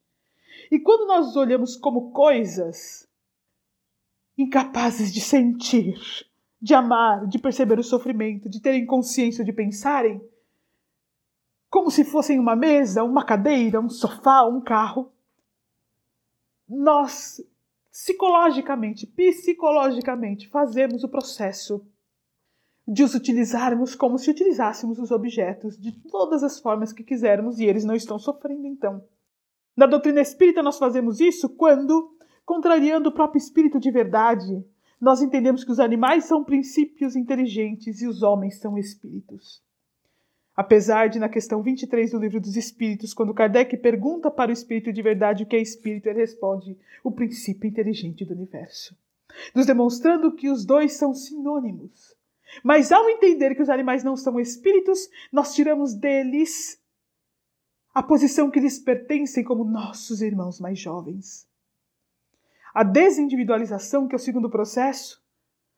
[0.71, 3.07] E quando nós os olhamos como coisas,
[4.37, 5.99] incapazes de sentir,
[6.61, 10.21] de amar, de perceber o sofrimento, de terem consciência, de pensarem,
[11.69, 15.11] como se fossem uma mesa, uma cadeira, um sofá, um carro.
[16.67, 17.41] Nós,
[17.91, 21.85] psicologicamente, psicologicamente, fazemos o processo
[22.87, 27.65] de os utilizarmos como se utilizássemos os objetos de todas as formas que quisermos e
[27.65, 29.03] eles não estão sofrendo então.
[29.75, 32.15] Na doutrina espírita, nós fazemos isso quando,
[32.45, 34.65] contrariando o próprio espírito de verdade,
[34.99, 39.61] nós entendemos que os animais são princípios inteligentes e os homens são espíritos.
[40.57, 44.91] Apesar de, na questão 23 do Livro dos Espíritos, quando Kardec pergunta para o espírito
[44.91, 48.97] de verdade o que é espírito, ele responde: o princípio inteligente do universo.
[49.53, 52.15] Nos demonstrando que os dois são sinônimos.
[52.63, 56.81] Mas ao entender que os animais não são espíritos, nós tiramos deles
[57.93, 61.47] a posição que lhes pertencem como nossos irmãos mais jovens.
[62.73, 65.21] A desindividualização, que é o segundo processo,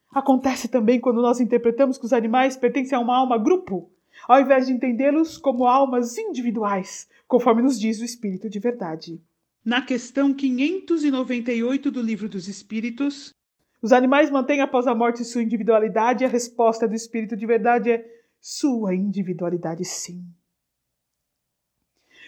[0.10, 3.92] acontece também quando nós interpretamos que os animais pertencem a uma alma grupo
[4.28, 9.22] ao invés de entendê-los como almas individuais, conforme nos diz o Espírito de Verdade.
[9.64, 13.34] Na questão 598 do Livro dos Espíritos,
[13.82, 17.92] os animais mantêm após a morte sua individualidade e a resposta do Espírito de Verdade
[17.92, 18.06] é
[18.40, 20.24] sua individualidade, sim.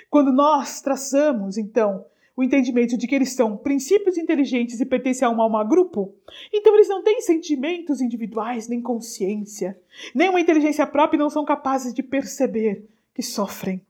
[0.09, 2.05] Quando nós traçamos, então,
[2.41, 6.15] o entendimento de que eles são princípios inteligentes e pertencem a uma alma grupo,
[6.51, 9.79] então eles não têm sentimentos individuais, nem consciência,
[10.15, 13.85] nem uma inteligência própria e não são capazes de perceber que sofrem.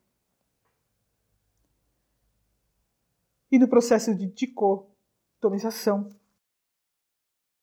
[3.49, 6.09] E no processo de dicotomização,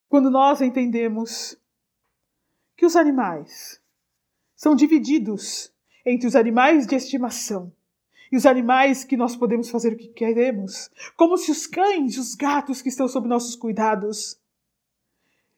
[0.08, 1.54] quando nós entendemos
[2.74, 3.78] que os animais
[4.56, 5.70] são divididos
[6.06, 7.70] entre os animais de estimação
[8.30, 12.20] e os animais que nós podemos fazer o que queremos, como se os cães e
[12.20, 14.40] os gatos que estão sob nossos cuidados.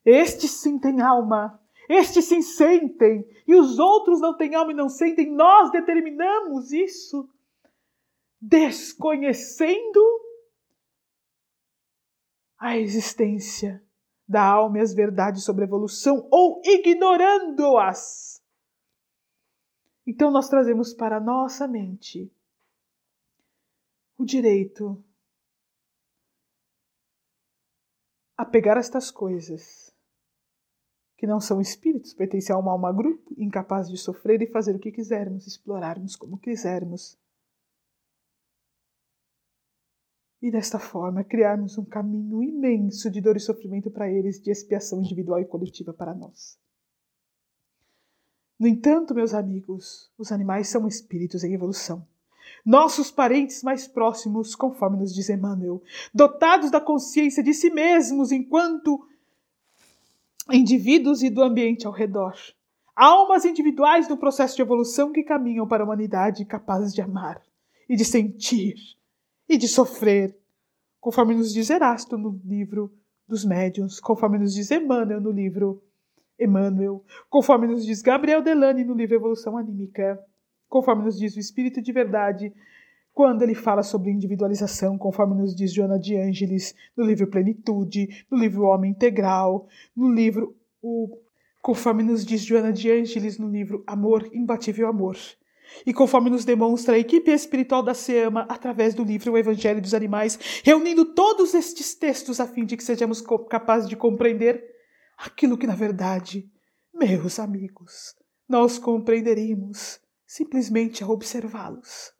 [0.04, 4.88] Estes sim têm alma, estes sim sentem, e os outros não têm alma e não
[4.88, 5.30] sentem.
[5.30, 7.28] Nós determinamos isso,
[8.40, 10.00] desconhecendo
[12.58, 13.82] a existência
[14.28, 18.40] da alma e as verdades sobre a evolução ou ignorando-as.
[20.06, 22.32] Então nós trazemos para a nossa mente
[24.20, 25.02] o direito
[28.36, 29.90] a pegar estas coisas
[31.16, 34.78] que não são espíritos, pertencem a uma alma grupo, incapaz de sofrer e fazer o
[34.78, 37.18] que quisermos, explorarmos como quisermos.
[40.42, 45.00] E desta forma criarmos um caminho imenso de dor e sofrimento para eles, de expiação
[45.00, 46.60] individual e coletiva para nós.
[48.58, 52.06] No entanto, meus amigos, os animais são espíritos em evolução
[52.64, 55.82] nossos parentes mais próximos, conforme nos diz Emmanuel,
[56.12, 59.06] dotados da consciência de si mesmos enquanto
[60.50, 62.34] indivíduos e do ambiente ao redor.
[62.94, 67.40] Almas individuais no processo de evolução que caminham para a humanidade capazes de amar
[67.88, 68.74] e de sentir
[69.48, 70.36] e de sofrer,
[71.00, 72.92] conforme nos diz Erasto no livro
[73.26, 75.82] dos Médiuns, conforme nos diz Emmanuel no livro
[76.38, 80.18] Emmanuel, conforme nos diz Gabriel Delane no livro Evolução Anímica
[80.70, 82.54] conforme nos diz o Espírito de Verdade,
[83.12, 88.38] quando ele fala sobre individualização, conforme nos diz Joana de Ângeles, no livro Plenitude, no
[88.38, 91.18] livro Homem Integral, no livro o
[91.60, 95.18] conforme nos diz Joana de Ângeles no livro Amor, Imbatível Amor.
[95.84, 99.92] E conforme nos demonstra a equipe espiritual da SEAMA através do livro O Evangelho dos
[99.92, 104.64] Animais, reunindo todos estes textos a fim de que sejamos capazes de compreender
[105.18, 106.50] aquilo que, na verdade,
[106.94, 108.16] meus amigos,
[108.48, 110.00] nós compreenderíamos
[110.30, 112.14] simplesmente a observá-los,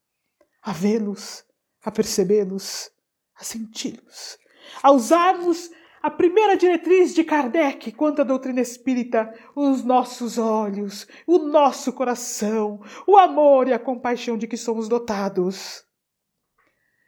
[0.62, 1.44] a vê-los,
[1.80, 2.90] a percebê-los,
[3.36, 4.36] a senti-los,
[4.82, 5.70] a usarmos
[6.02, 12.80] a primeira diretriz de Kardec quanto à doutrina espírita, os nossos olhos, o nosso coração,
[13.06, 15.86] o amor e a compaixão de que somos dotados.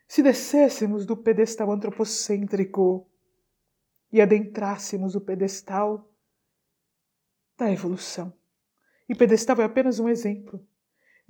[0.07, 3.11] Se descêssemos do pedestal antropocêntrico
[4.13, 6.09] e adentrássemos o pedestal
[7.59, 8.33] da evolução.
[9.09, 10.65] E pedestal é apenas um exemplo.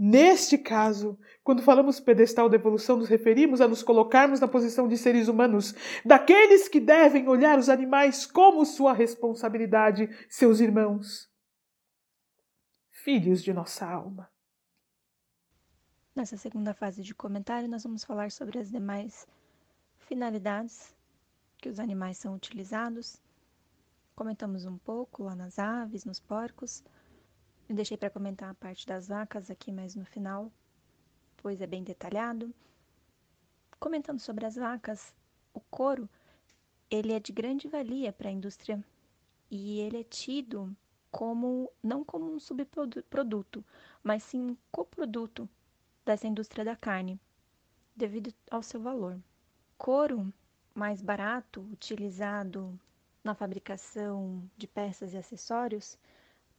[0.05, 4.99] Neste caso, quando falamos pedestal da evolução, nos referimos a nos colocarmos na posição de
[4.99, 11.31] seres humanos, daqueles que devem olhar os animais como sua responsabilidade, seus irmãos,
[12.91, 14.29] filhos de nossa alma.
[16.17, 19.25] Nessa segunda fase de comentário, nós vamos falar sobre as demais
[20.09, 20.93] finalidades
[21.59, 23.23] que os animais são utilizados.
[24.17, 26.83] Comentamos um pouco lá nas aves, nos porcos
[27.73, 30.53] eu deixei para comentar a parte das vacas aqui mais no final,
[31.39, 32.53] pois é bem detalhado.
[33.81, 35.15] Comentando sobre as vacas,
[35.55, 36.07] o couro
[36.91, 38.85] ele é de grande valia para a indústria
[39.51, 40.77] e ele é tido
[41.11, 43.65] como não como um subproduto,
[44.03, 45.49] mas sim um coproduto
[46.05, 47.19] dessa indústria da carne,
[47.97, 49.19] devido ao seu valor.
[49.79, 50.31] Couro
[50.75, 52.79] mais barato, utilizado
[53.25, 55.99] na fabricação de peças e acessórios,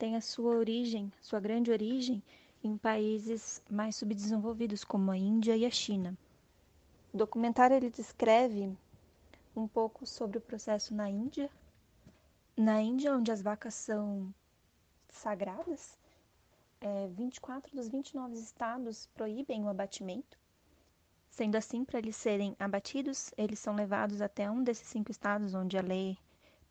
[0.04, 2.22] tem a sua origem, sua grande origem,
[2.62, 6.18] em países mais subdesenvolvidos como a Índia e a China.
[7.14, 8.78] O documentário ele descreve
[9.56, 11.49] um pouco sobre o processo na Índia.
[12.58, 14.36] Na Índia, onde as vacas são
[15.08, 15.97] sagradas,
[16.82, 20.38] é, 24 dos 29 estados proíbem o abatimento.
[21.30, 25.78] Sendo assim, para eles serem abatidos, eles são levados até um desses cinco estados onde
[25.78, 26.18] a lei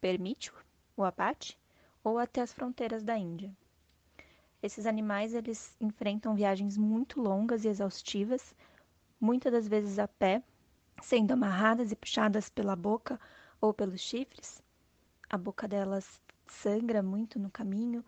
[0.03, 0.53] permite
[0.95, 1.59] o abate
[2.05, 3.55] ou até as fronteiras da Índia.
[4.63, 8.55] Esses animais eles enfrentam viagens muito longas e exaustivas,
[9.21, 10.43] muitas das vezes a pé,
[11.03, 13.19] sendo amarradas e puxadas pela boca
[13.61, 14.63] ou pelos chifres.
[15.29, 18.05] A boca delas sangra muito no caminho,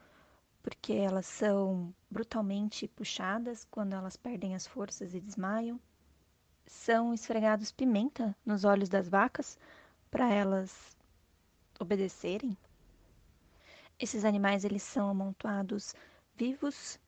[0.62, 5.80] porque elas são brutalmente puxadas quando elas perdem as forças e desmaiam.
[6.66, 9.58] São esfregados pimenta nos olhos das vacas
[10.10, 10.96] para elas
[11.80, 12.56] obedecerem.
[13.98, 15.94] Esses animais eles são amontoados
[16.36, 16.98] vivos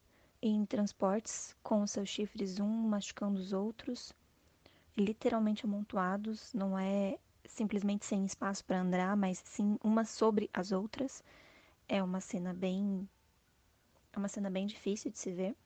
[0.40, 4.12] em transportes com seus chifres um machucando os outros,
[4.96, 11.24] literalmente amontoados, não é simplesmente sem espaço para andar, mas sim uma sobre as outras.
[11.88, 13.08] É uma cena bem
[14.12, 15.56] é uma cena bem difícil de se ver.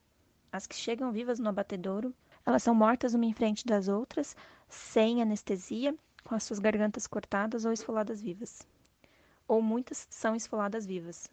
[0.51, 2.15] As que chegam vivas no abatedouro,
[2.45, 4.35] elas são mortas uma em frente das outras,
[4.69, 5.95] sem anestesia,
[6.25, 8.67] com as suas gargantas cortadas ou esfoladas vivas.
[9.51, 11.29] Ou muitas são esfoladas vivas.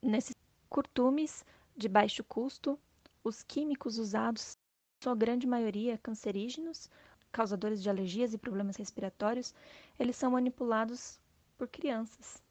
[0.00, 0.34] Nesses
[0.66, 1.44] curtumes
[1.76, 2.78] de baixo custo,
[3.22, 4.56] os químicos usados,
[5.04, 6.88] sua grande maioria cancerígenos,
[7.30, 9.54] causadores de alergias e problemas respiratórios,
[9.98, 11.20] eles são manipulados
[11.58, 12.42] por crianças.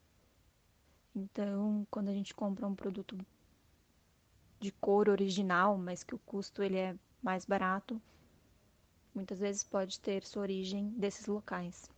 [1.15, 3.17] Então, quando a gente compra um produto
[4.59, 7.99] de cor original, mas que o custo ele é mais barato,
[9.11, 11.89] muitas vezes pode ter sua origem desses locais.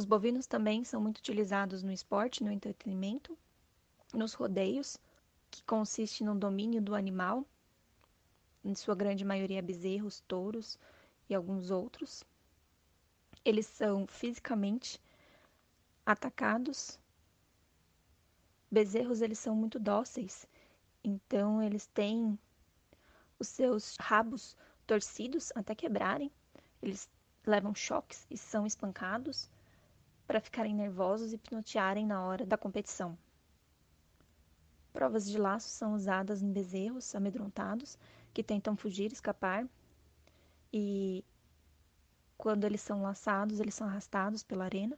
[0.00, 3.36] Os bovinos também são muito utilizados no esporte, no entretenimento,
[4.14, 4.96] nos rodeios,
[5.50, 7.44] que consiste no domínio do animal,
[8.64, 10.78] em sua grande maioria bezerros, touros
[11.28, 12.24] e alguns outros.
[13.44, 14.98] Eles são fisicamente
[16.06, 16.98] atacados.
[18.70, 20.46] Bezerros eles são muito dóceis,
[21.04, 22.38] então eles têm
[23.38, 26.32] os seus rabos torcidos até quebrarem.
[26.80, 27.06] Eles
[27.44, 29.50] levam choques e são espancados
[30.30, 33.18] para ficarem nervosos e pinotearem na hora da competição.
[34.92, 37.98] Provas de laço são usadas em bezerros amedrontados
[38.32, 39.68] que tentam fugir, escapar,
[40.72, 41.24] e
[42.38, 44.96] quando eles são laçados, eles são arrastados pela arena.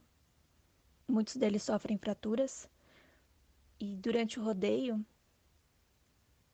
[1.07, 2.69] Muitos deles sofrem fraturas,
[3.79, 5.03] e durante o rodeio,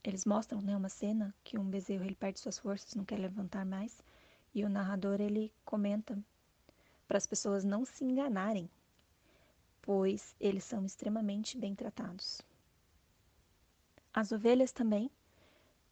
[0.02, 3.66] eles mostram né, uma cena que um bezerro ele perde suas forças, não quer levantar
[3.66, 4.02] mais,
[4.56, 6.18] e o narrador ele comenta
[7.10, 8.70] para as pessoas não se enganarem,
[9.82, 12.40] pois eles são extremamente bem tratados.
[14.14, 15.10] As ovelhas também,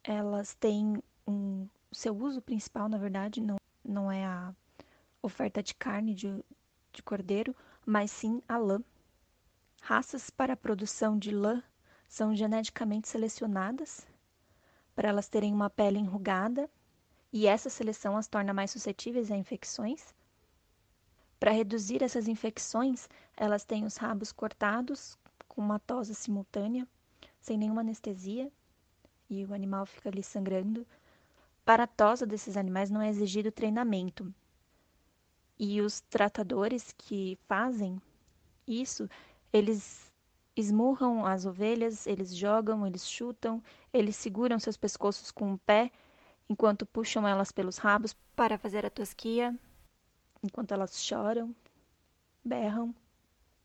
[0.04, 4.54] elas têm um seu uso principal, na verdade, não, não é a
[5.20, 6.28] oferta de carne de,
[6.94, 8.80] de cordeiro, mas sim a lã.
[9.82, 11.64] Raças para a produção de lã
[12.08, 14.06] são geneticamente selecionadas
[14.96, 16.70] para elas terem uma pele enrugada
[17.34, 20.16] e essa seleção as torna mais suscetíveis a infecções
[21.40, 25.18] para reduzir essas infecções, elas têm os rabos cortados
[25.48, 26.88] com uma tosa simultânea,
[27.40, 28.52] sem nenhuma anestesia,
[29.30, 30.86] e o animal fica ali sangrando.
[31.64, 34.34] Para a tosa desses animais não é exigido treinamento.
[35.60, 38.02] E os tratadores que fazem
[38.68, 39.10] isso,
[39.52, 40.12] eles
[40.56, 43.62] esmurram as ovelhas, eles jogam, eles chutam,
[43.94, 45.92] eles seguram seus pescoços com o pé
[46.50, 49.56] enquanto puxam elas pelos rabos para fazer a tosquia
[50.48, 51.56] enquanto elas choram,
[52.44, 52.96] berram,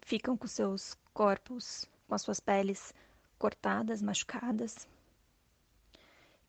[0.01, 2.93] ficam com seus corpos, com as suas peles
[3.39, 4.87] cortadas, machucadas.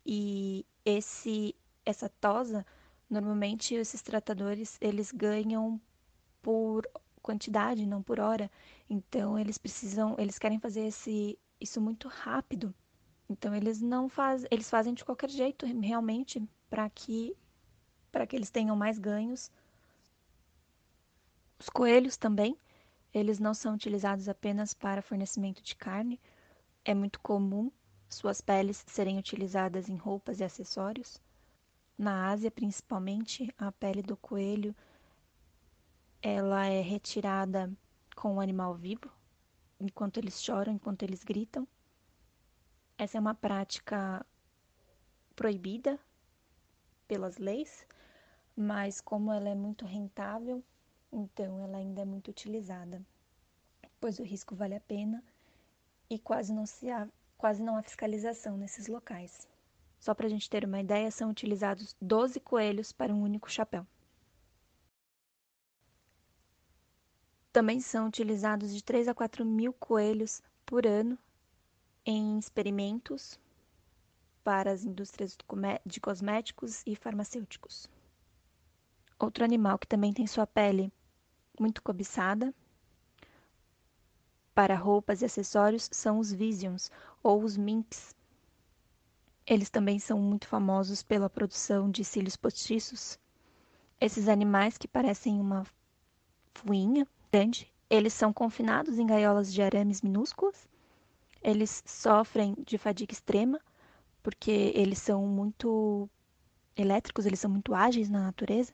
[0.06, 1.56] E esse
[1.86, 2.66] essa tosa,
[3.10, 5.80] normalmente esses tratadores, eles ganham
[6.42, 6.88] por
[7.22, 8.50] quantidade, não por hora.
[8.90, 12.74] Então eles precisam, eles querem fazer esse isso muito rápido.
[13.30, 17.36] Então eles não fazem, eles fazem de qualquer jeito realmente para que
[18.12, 19.50] para que eles tenham mais ganhos
[21.64, 22.58] os coelhos também,
[23.14, 26.20] eles não são utilizados apenas para fornecimento de carne.
[26.84, 27.72] É muito comum
[28.10, 31.22] suas peles serem utilizadas em roupas e acessórios.
[31.98, 34.76] Na Ásia, principalmente, a pele do coelho
[36.22, 37.72] ela é retirada
[38.14, 39.10] com o animal vivo,
[39.80, 41.66] enquanto eles choram, enquanto eles gritam.
[42.98, 44.26] Essa é uma prática
[45.34, 45.98] proibida
[47.08, 47.88] pelas leis,
[48.54, 50.62] mas como ela é muito rentável,
[51.14, 53.02] então ela ainda é muito utilizada,
[54.02, 55.24] pois o risco vale a pena
[56.10, 57.08] e quase não, se há,
[57.38, 59.48] quase não há fiscalização nesses locais.
[60.00, 63.86] Só para a gente ter uma ideia, são utilizados 12 coelhos para um único chapéu.
[67.54, 71.18] Também são utilizados de 3 a 4 mil coelhos por ano
[72.06, 73.40] em experimentos
[74.44, 75.38] para as indústrias
[75.86, 77.88] de cosméticos e farmacêuticos.
[79.20, 80.92] Outro animal que também tem sua pele
[81.60, 82.54] muito cobiçada
[84.54, 88.16] para roupas e acessórios são os Visions ou os Minks.
[89.46, 93.20] Eles também são muito famosos pela produção de cílios postiços.
[94.00, 95.66] Esses animais que parecem uma
[96.54, 100.68] fuinha grande, eles são confinados em gaiolas de arames minúsculas.
[101.42, 103.60] Eles sofrem de fadiga extrema
[104.22, 106.10] porque eles são muito
[106.76, 108.74] elétricos, eles são muito ágeis na natureza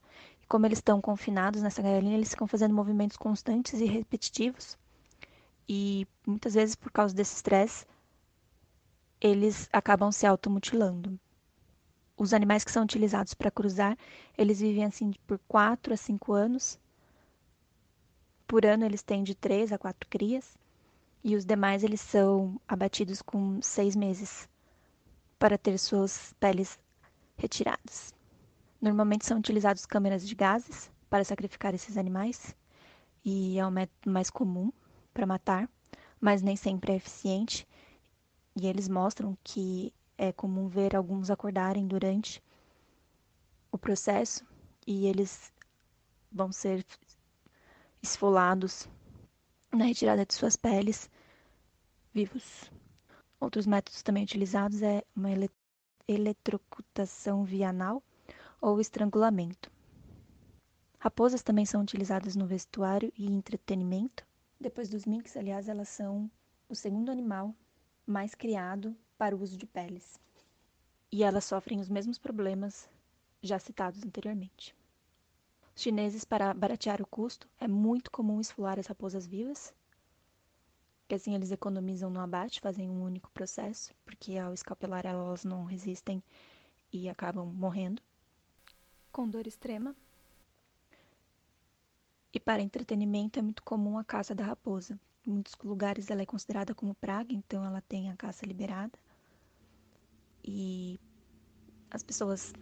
[0.49, 4.75] como eles estão confinados nessa gaiolinha, eles ficam fazendo movimentos constantes e repetitivos.
[5.67, 7.85] E muitas vezes, por causa desse estresse,
[9.21, 11.19] eles acabam se automutilando.
[12.17, 13.95] Os animais que são utilizados para cruzar,
[14.35, 16.79] eles vivem assim por 4 a 5 anos.
[18.47, 20.57] Por ano, eles têm de 3 a 4 crias.
[21.23, 24.49] E os demais, eles são abatidos com 6 meses
[25.37, 26.79] para ter suas peles
[27.37, 28.18] retiradas.
[28.81, 32.55] Normalmente são utilizados câmeras de gases para sacrificar esses animais
[33.25, 34.71] e é o método mais comum
[35.13, 35.69] para matar,
[36.19, 37.67] mas nem sempre é eficiente.
[38.55, 42.41] E eles mostram que é comum ver alguns acordarem durante
[43.69, 44.45] o processo
[44.87, 45.51] e eles
[46.31, 46.85] vão ser
[48.01, 48.87] esfolados
[49.73, 51.09] na retirada de suas peles
[52.13, 52.71] vivos.
[53.41, 55.29] Outros métodos também utilizados é uma
[56.07, 58.01] eletrocutação via anal
[58.61, 59.71] ou estrangulamento.
[60.99, 64.25] Raposas também são utilizadas no vestuário e entretenimento.
[64.59, 66.29] Depois dos minks, aliás, elas são
[66.67, 67.55] o segundo animal
[68.05, 70.19] mais criado para o uso de peles.
[71.11, 72.89] E elas sofrem os mesmos problemas
[73.41, 74.75] já citados anteriormente.
[75.73, 79.73] Os chineses, para baratear o custo, é muito comum esfolar as raposas vivas,
[81.07, 85.63] que assim eles economizam no abate, fazem um único processo, porque ao escapelar elas não
[85.63, 86.21] resistem
[86.91, 88.01] e acabam morrendo
[89.11, 89.95] com dor extrema.
[92.33, 94.99] E para entretenimento é muito comum a caça da raposa.
[95.25, 98.97] Em muitos lugares ela é considerada como praga, então ela tem a caça liberada.
[100.43, 100.99] E
[101.91, 102.53] as pessoas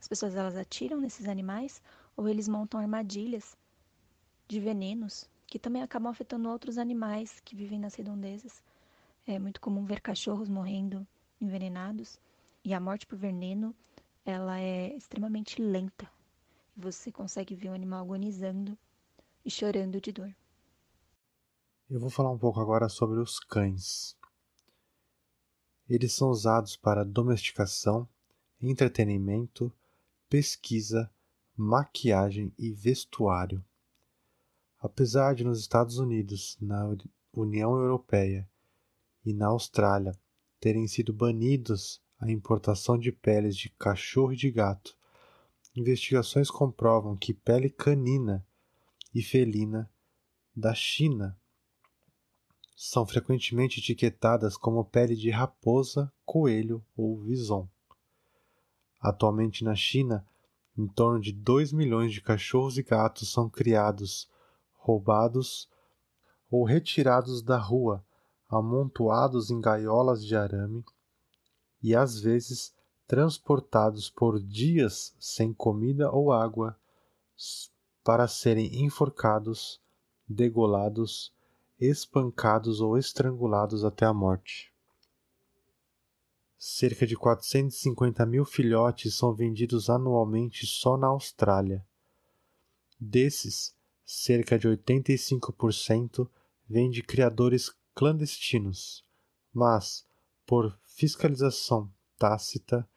[0.00, 1.80] as pessoas elas atiram nesses animais
[2.16, 3.56] ou eles montam armadilhas
[4.46, 8.62] de venenos que também acabam afetando outros animais que vivem nas redondezas.
[9.26, 11.06] É muito comum ver cachorros morrendo
[11.40, 12.20] envenenados
[12.64, 13.74] e a morte por veneno
[14.24, 16.10] ela é extremamente lenta.
[16.76, 18.76] Você consegue ver o animal agonizando
[19.44, 20.34] e chorando de dor.
[21.88, 24.16] Eu vou falar um pouco agora sobre os cães.
[25.88, 28.08] Eles são usados para domesticação,
[28.60, 29.70] entretenimento,
[30.28, 31.10] pesquisa,
[31.54, 33.62] maquiagem e vestuário.
[34.80, 36.96] Apesar de nos Estados Unidos, na
[37.32, 38.48] União Europeia
[39.24, 40.18] e na Austrália
[40.58, 44.96] terem sido banidos a importação de peles de cachorro e de gato,
[45.76, 48.46] investigações comprovam que pele canina
[49.14, 49.90] e felina
[50.54, 51.38] da China
[52.76, 57.68] são frequentemente etiquetadas como pele de raposa, coelho ou vison.
[59.00, 60.26] Atualmente na China,
[60.76, 64.28] em torno de 2 milhões de cachorros e gatos são criados,
[64.72, 65.68] roubados
[66.50, 68.04] ou retirados da rua,
[68.48, 70.84] amontoados em gaiolas de arame
[71.84, 72.74] e às vezes
[73.06, 76.74] transportados por dias sem comida ou água
[78.02, 79.78] para serem enforcados,
[80.26, 81.30] degolados,
[81.78, 84.72] espancados ou estrangulados até a morte.
[86.56, 91.84] Cerca de 450 mil filhotes são vendidos anualmente só na Austrália.
[92.98, 96.26] Desses, cerca de 85%
[96.66, 99.04] vem de criadores clandestinos,
[99.52, 100.06] mas,
[100.46, 102.88] por fiscalização tácita,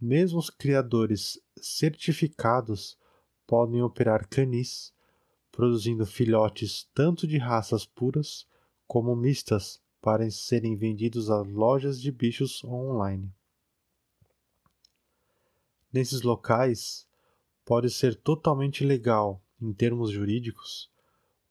[0.00, 2.96] mesmo os criadores certificados
[3.46, 4.94] podem operar canis,
[5.50, 8.46] produzindo filhotes tanto de raças puras
[8.86, 13.34] como mistas para serem vendidos a lojas de bichos online.
[15.92, 17.06] Nesses locais,
[17.64, 20.88] pode ser totalmente legal, em termos jurídicos,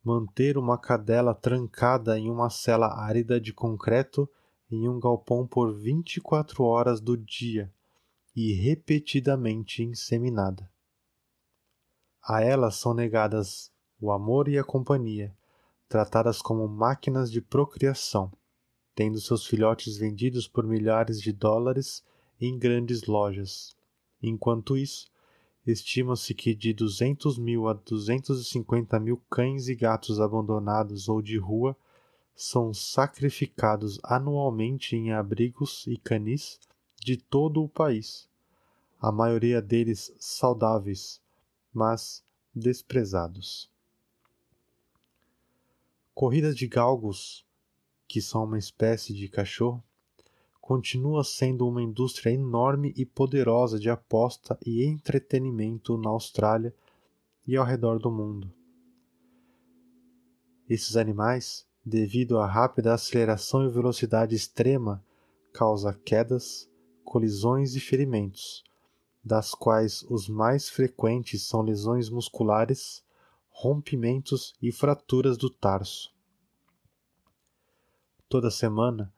[0.02, 4.30] manter uma cadela trancada em uma cela árida de concreto
[4.70, 7.74] em um galpão por 24 horas do dia
[8.36, 10.70] e repetidamente inseminada.
[12.24, 15.36] A elas são negadas o amor e a companhia,
[15.88, 18.32] tratadas como máquinas de procriação
[19.00, 22.04] tendo seus filhotes vendidos por milhares de dólares
[22.38, 23.74] em grandes lojas.
[24.22, 25.10] Enquanto isso,
[25.66, 31.78] estima-se que de 200 mil a 250 mil cães e gatos abandonados ou de rua
[32.36, 36.60] são sacrificados anualmente em abrigos e canis
[37.02, 38.30] de todo o país,
[39.00, 41.22] a maioria deles saudáveis,
[41.74, 42.24] mas
[42.54, 43.70] desprezados.
[46.14, 47.46] Corridas de galgos
[48.10, 49.84] que são uma espécie de cachorro,
[50.60, 56.74] continua sendo uma indústria enorme e poderosa de aposta e entretenimento na Austrália
[57.46, 58.52] e ao redor do mundo.
[60.68, 65.04] Esses animais, devido à rápida aceleração e velocidade extrema,
[65.52, 66.70] causam quedas,
[67.04, 68.64] colisões e ferimentos,
[69.24, 73.04] das quais os mais frequentes são lesões musculares,
[73.50, 76.14] rompimentos e fraturas do tarso.
[78.30, 79.12] Toda semana,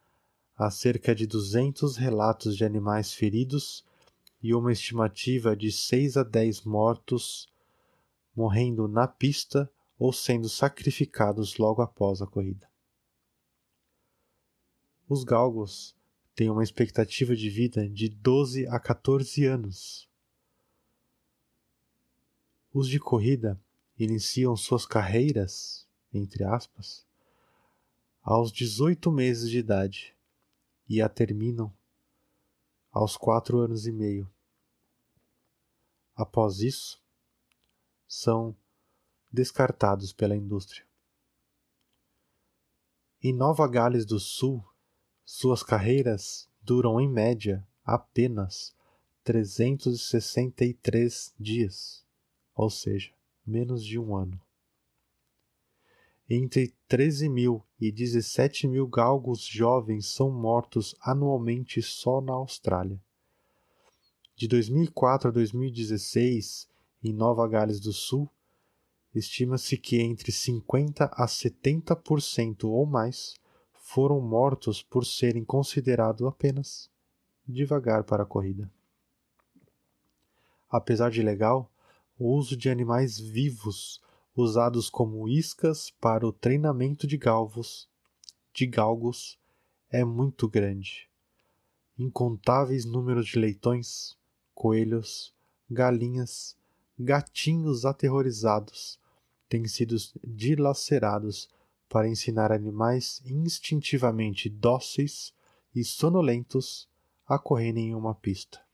[0.56, 3.84] há cerca de 200 relatos de animais feridos
[4.42, 7.48] e uma estimativa de 6 a 10 mortos
[8.34, 12.68] morrendo na pista ou sendo sacrificados logo após a corrida.
[15.08, 15.94] Os galgos
[16.34, 20.08] têm uma expectativa de vida de 12 a 14 anos.
[22.72, 23.60] Os de corrida
[23.98, 27.06] iniciam suas carreiras, entre aspas,
[28.22, 30.16] aos 18 meses de idade
[30.88, 31.72] e a terminam
[32.90, 34.30] aos quatro anos e meio.
[36.14, 37.02] Após isso,
[38.06, 38.56] são
[39.32, 40.84] descartados pela indústria.
[43.22, 44.62] Em Nova Gales do Sul,
[45.24, 48.74] suas carreiras duram em média apenas
[49.24, 52.04] 363 dias,
[52.54, 53.12] ou seja,
[53.46, 54.40] menos de um ano.
[56.28, 63.00] Entre 13 mil e 17 mil galgos jovens são mortos anualmente só na Austrália.
[64.34, 66.68] De 2004 a 2016,
[67.04, 68.28] em Nova Gales do Sul,
[69.14, 73.34] estima-se que entre 50 a 70% ou mais
[73.72, 76.90] foram mortos por serem considerados apenas
[77.46, 78.70] devagar para a corrida.
[80.70, 81.70] Apesar de legal,
[82.18, 84.00] o uso de animais vivos
[84.34, 87.86] usados como iscas para o treinamento de galvos,
[88.54, 89.38] de galgos,
[89.90, 91.10] é muito grande.
[91.98, 94.16] Incontáveis números de leitões,
[94.54, 95.34] coelhos,
[95.70, 96.56] galinhas,
[96.98, 99.01] gatinhos aterrorizados
[99.52, 101.46] têm sido dilacerados
[101.86, 105.34] para ensinar animais instintivamente dóceis
[105.74, 106.88] e sonolentos
[107.26, 108.64] a correrem em uma pista.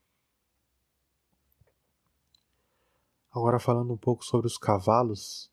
[3.29, 5.51] Agora falando um pouco sobre os cavalos,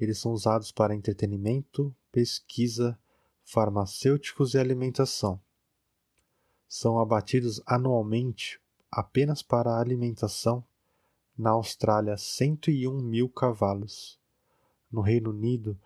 [0.00, 2.98] eles são usados para entretenimento, pesquisa,
[3.44, 5.38] farmacêuticos e alimentação.
[6.66, 8.58] São abatidos anualmente
[8.90, 10.64] apenas para alimentação
[11.38, 14.18] na Austrália 101 mil cavalos,
[14.90, 15.78] no Reino Unido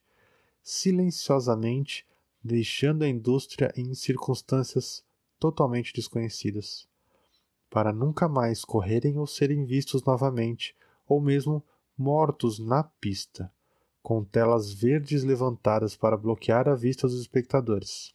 [0.62, 2.06] silenciosamente,
[2.42, 5.04] deixando a indústria em circunstâncias
[5.38, 6.89] totalmente desconhecidas
[7.70, 10.76] para nunca mais correrem ou serem vistos novamente,
[11.06, 11.64] ou mesmo
[11.96, 13.52] mortos na pista,
[14.02, 18.12] com telas verdes levantadas para bloquear a vista dos espectadores.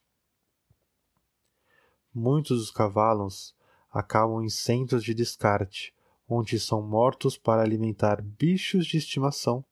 [2.14, 3.56] Muitos dos cavalos
[3.92, 5.94] acabam em centros de descarte,
[6.28, 9.64] onde são mortos para alimentar bichos de estimação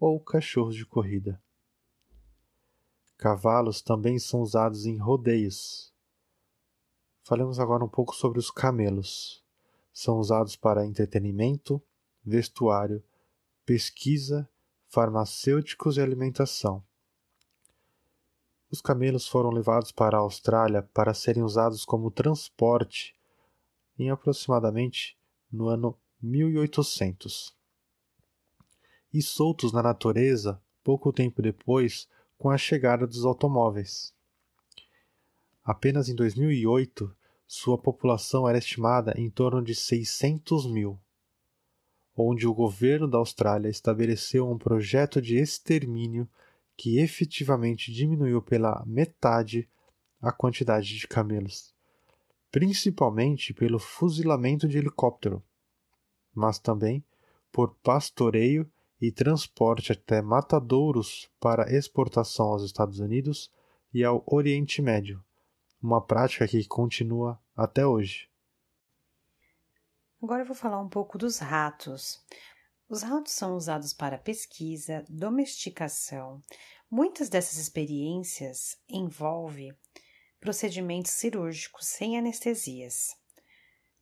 [0.00, 1.40] ou cachorros de corrida.
[3.16, 5.91] Cavalos também são usados em rodeios,
[7.22, 9.42] Falemos agora um pouco sobre os camelos.
[9.92, 11.80] São usados para entretenimento,
[12.24, 13.02] vestuário,
[13.64, 14.48] pesquisa,
[14.88, 16.82] farmacêuticos e alimentação.
[18.70, 23.14] Os camelos foram levados para a Austrália para serem usados como transporte
[23.98, 25.16] em aproximadamente
[25.50, 27.54] no ano 1800.
[29.12, 32.08] E soltos na natureza pouco tempo depois
[32.38, 34.14] com a chegada dos automóveis.
[35.64, 37.14] Apenas em 2008,
[37.46, 40.98] sua população era estimada em torno de 600 mil,
[42.16, 46.28] onde o governo da Austrália estabeleceu um projeto de extermínio
[46.76, 49.68] que efetivamente diminuiu pela metade
[50.20, 51.72] a quantidade de camelos,
[52.50, 55.40] principalmente pelo fuzilamento de helicóptero,
[56.34, 57.04] mas também
[57.52, 58.68] por pastoreio
[59.00, 63.48] e transporte até matadouros para exportação aos Estados Unidos
[63.94, 65.22] e ao Oriente Médio
[65.82, 68.30] uma prática que continua até hoje.
[70.22, 72.24] Agora eu vou falar um pouco dos ratos.
[72.88, 76.40] Os ratos são usados para pesquisa, domesticação.
[76.88, 79.76] Muitas dessas experiências envolvem
[80.38, 83.16] procedimentos cirúrgicos sem anestesias.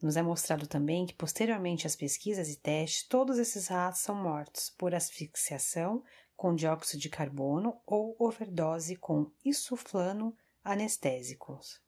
[0.03, 4.71] Nos é mostrado também que, posteriormente às pesquisas e testes, todos esses ratos são mortos
[4.71, 6.03] por asfixiação
[6.37, 11.81] com dióxido de carbono ou overdose com isoflano anestésicos.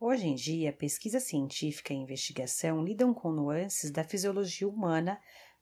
[0.00, 5.20] Hoje em dia, pesquisa científica e investigação lidam com nuances da fisiologia humana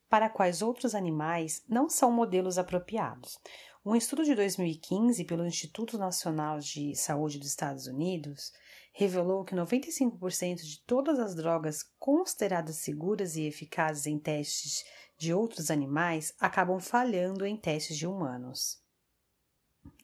[0.08, 3.38] para quais outros animais não são modelos apropriados.
[3.84, 8.52] Um estudo de 2015 pelo Instituto Nacional de Saúde dos Estados Unidos
[8.92, 14.84] revelou que 95% de todas as drogas consideradas seguras e eficazes em testes
[15.18, 18.84] de outros animais acabam falhando em testes de humanos.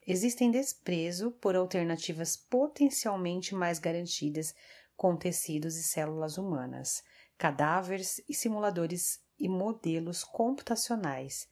[0.07, 4.55] Existem desprezo por alternativas potencialmente mais garantidas
[4.97, 7.05] com tecidos e células humanas,
[7.39, 11.49] cadáveres e simuladores e modelos computacionais.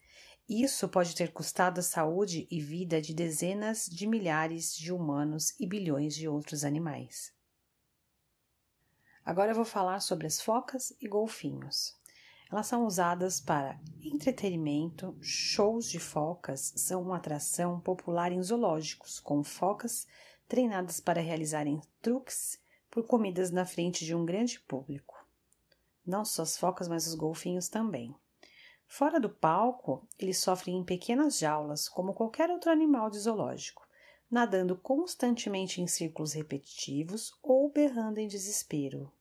[0.48, 5.66] Isso pode ter custado a saúde e vida de dezenas de milhares de humanos e
[5.66, 7.32] bilhões de outros animais.
[9.24, 11.99] Agora eu vou falar sobre as focas e golfinhos.
[12.50, 19.44] Elas são usadas para entretenimento, shows de focas são uma atração popular em zoológicos, com
[19.44, 20.06] focas
[20.48, 22.60] treinadas para realizarem truques
[22.90, 25.24] por comidas na frente de um grande público.
[26.04, 28.12] Não só as focas, mas os golfinhos também.
[28.84, 33.86] Fora do palco, eles sofrem em pequenas jaulas, como qualquer outro animal de zoológico,
[34.28, 39.12] nadando constantemente em círculos repetitivos ou berrando em desespero.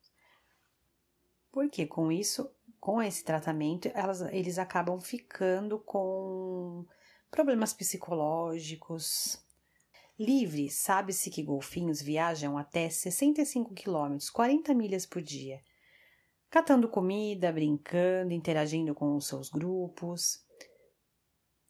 [1.51, 2.49] Porque com isso,
[2.79, 6.85] com esse tratamento, elas, eles acabam ficando com
[7.29, 9.37] problemas psicológicos.
[10.17, 15.61] Livre, sabe-se que golfinhos viajam até 65 km, 40 milhas por dia,
[16.49, 20.43] catando comida, brincando, interagindo com os seus grupos.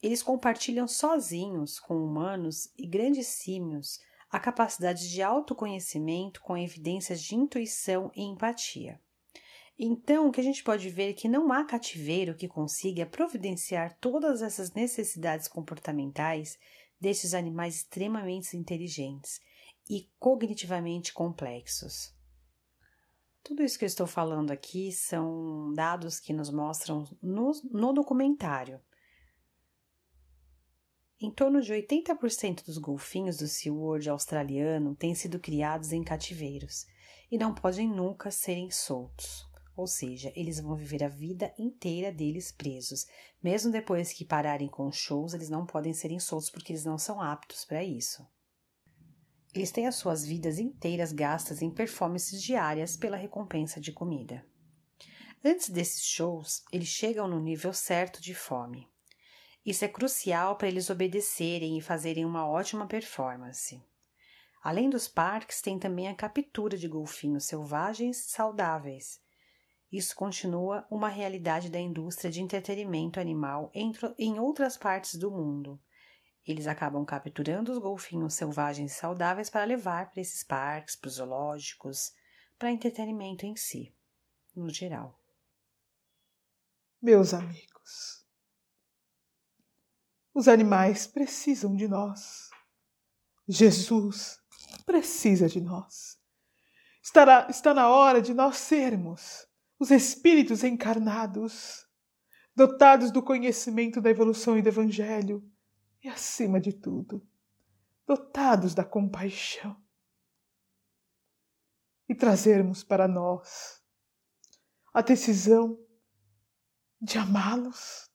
[0.01, 3.99] Eles compartilham sozinhos com humanos e grandes símios
[4.31, 8.99] a capacidade de autoconhecimento com evidências de intuição e empatia.
[9.81, 13.97] Então, o que a gente pode ver é que não há cativeiro que consiga providenciar
[14.01, 16.59] todas essas necessidades comportamentais
[16.99, 19.39] destes animais extremamente inteligentes
[19.89, 22.13] e cognitivamente complexos.
[23.41, 28.81] Tudo isso que eu estou falando aqui são dados que nos mostram no, no documentário.
[31.21, 36.85] Em torno de 80% dos golfinhos do SeaWorld australiano têm sido criados em cativeiros
[37.31, 39.48] e não podem nunca serem soltos.
[39.79, 43.07] Ou seja, eles vão viver a vida inteira deles presos.
[43.41, 47.21] Mesmo depois que pararem com shows, eles não podem serem soltos porque eles não são
[47.21, 48.27] aptos para isso.
[49.55, 54.45] Eles têm as suas vidas inteiras gastas em performances diárias pela recompensa de comida.
[55.45, 58.85] Antes desses shows, eles chegam no nível certo de fome.
[59.65, 63.81] Isso é crucial para eles obedecerem e fazerem uma ótima performance.
[64.61, 69.21] Além dos parques, tem também a captura de golfinhos selvagens saudáveis.
[69.91, 75.79] Isso continua uma realidade da indústria de entretenimento animal em outras partes do mundo,
[76.51, 81.13] eles acabam capturando os golfinhos selvagens e saudáveis para levar para esses parques, para os
[81.15, 82.11] zoológicos,
[82.57, 83.95] para entretenimento em si,
[84.55, 85.19] no geral.
[86.99, 88.25] Meus amigos,
[90.33, 92.49] os animais precisam de nós.
[93.47, 94.39] Jesus
[94.87, 96.19] precisa de nós.
[97.01, 99.47] Estará, está na hora de nós sermos
[99.79, 101.87] os espíritos encarnados,
[102.53, 105.49] dotados do conhecimento da evolução e do Evangelho
[106.03, 107.25] e, acima de tudo,
[108.05, 109.81] dotados da compaixão
[112.09, 113.81] e trazermos para nós
[114.93, 115.79] a decisão
[116.99, 118.09] de amá-los,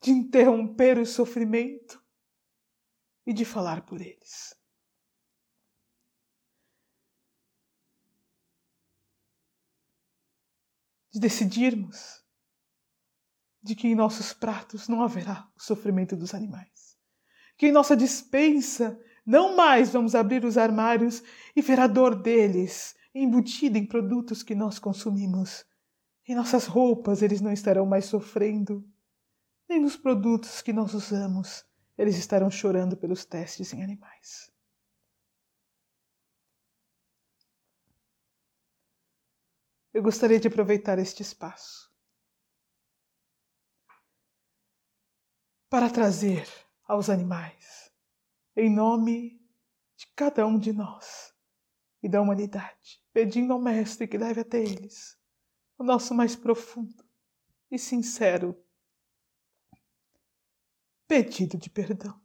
[0.00, 2.00] de interromper o sofrimento
[3.26, 4.54] e de falar por eles.
[11.16, 12.22] De decidirmos
[13.62, 16.94] de que em nossos pratos não haverá o sofrimento dos animais.
[17.56, 21.22] Que em nossa dispensa não mais vamos abrir os armários
[21.56, 25.64] e ver a dor deles embutida em produtos que nós consumimos.
[26.28, 28.86] Em nossas roupas eles não estarão mais sofrendo,
[29.66, 31.64] nem nos produtos que nós usamos
[31.96, 34.52] eles estarão chorando pelos testes em animais.
[39.96, 41.90] Eu gostaria de aproveitar este espaço
[45.70, 46.46] para trazer
[46.84, 47.90] aos animais,
[48.54, 49.42] em nome
[49.96, 51.34] de cada um de nós
[52.02, 55.18] e da humanidade, pedindo ao Mestre que leve até eles
[55.78, 57.02] o nosso mais profundo
[57.70, 58.54] e sincero
[61.08, 62.20] pedido de perdão.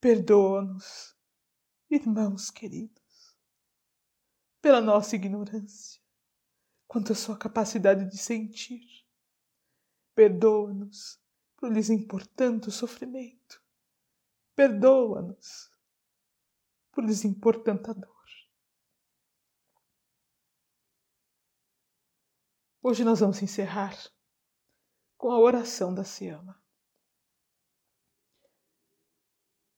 [0.00, 1.14] Perdoa-nos,
[1.90, 3.07] irmãos queridos.
[4.60, 6.00] Pela nossa ignorância,
[6.86, 9.06] quanto à sua capacidade de sentir.
[10.14, 11.20] Perdoa-nos
[11.56, 13.62] por lhes impor tanto sofrimento.
[14.54, 15.70] Perdoa-nos
[16.90, 18.18] por lhes impor tanta dor.
[22.82, 23.96] Hoje nós vamos encerrar
[25.16, 26.60] com a oração da Seama.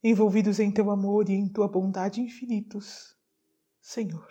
[0.03, 3.17] Envolvidos em teu amor e em tua bondade infinitos,
[3.81, 4.31] Senhor.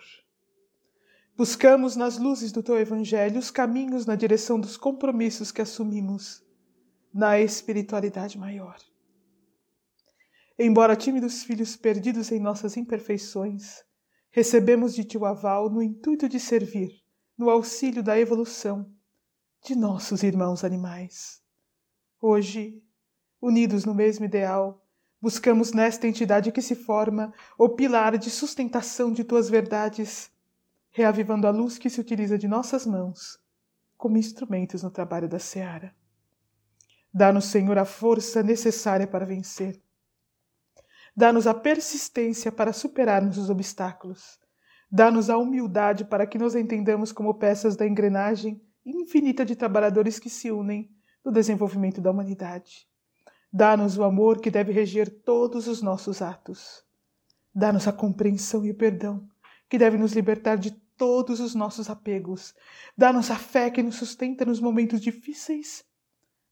[1.40, 6.44] Buscamos nas luzes do teu Evangelho os caminhos na direção dos compromissos que assumimos
[7.14, 8.76] na espiritualidade maior.
[10.58, 13.82] Embora tímidos filhos perdidos em nossas imperfeições,
[14.30, 16.90] recebemos de ti o aval no intuito de servir,
[17.38, 18.92] no auxílio da evolução
[19.64, 21.40] de nossos irmãos animais.
[22.20, 22.82] Hoje,
[23.40, 24.86] unidos no mesmo ideal,
[25.18, 30.30] buscamos nesta entidade que se forma o pilar de sustentação de tuas verdades,
[30.90, 33.38] reavivando a luz que se utiliza de nossas mãos
[33.96, 35.94] como instrumentos no trabalho da seara.
[37.12, 39.80] Dá-nos, Senhor, a força necessária para vencer.
[41.14, 44.38] Dá-nos a persistência para superarmos os obstáculos.
[44.90, 50.30] Dá-nos a humildade para que nos entendamos como peças da engrenagem infinita de trabalhadores que
[50.30, 50.90] se unem
[51.24, 52.88] no desenvolvimento da humanidade.
[53.52, 56.84] Dá-nos o amor que deve reger todos os nossos atos.
[57.54, 59.28] Dá-nos a compreensão e o perdão
[59.70, 62.54] que deve nos libertar de todos os nossos apegos.
[62.94, 65.88] Dá-nos a fé que nos sustenta nos momentos difíceis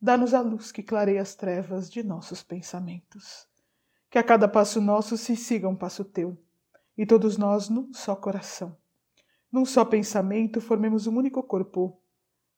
[0.00, 3.48] Dá-nos a luz que clareia as trevas de nossos pensamentos.
[4.08, 6.38] Que a cada passo nosso se siga um passo teu,
[6.96, 8.76] e todos nós num só coração.
[9.50, 12.00] Num só pensamento formemos um único corpo,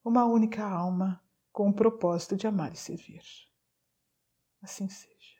[0.04, 3.22] uma única alma, com o propósito de amar e servir.
[4.62, 5.39] Assim seja.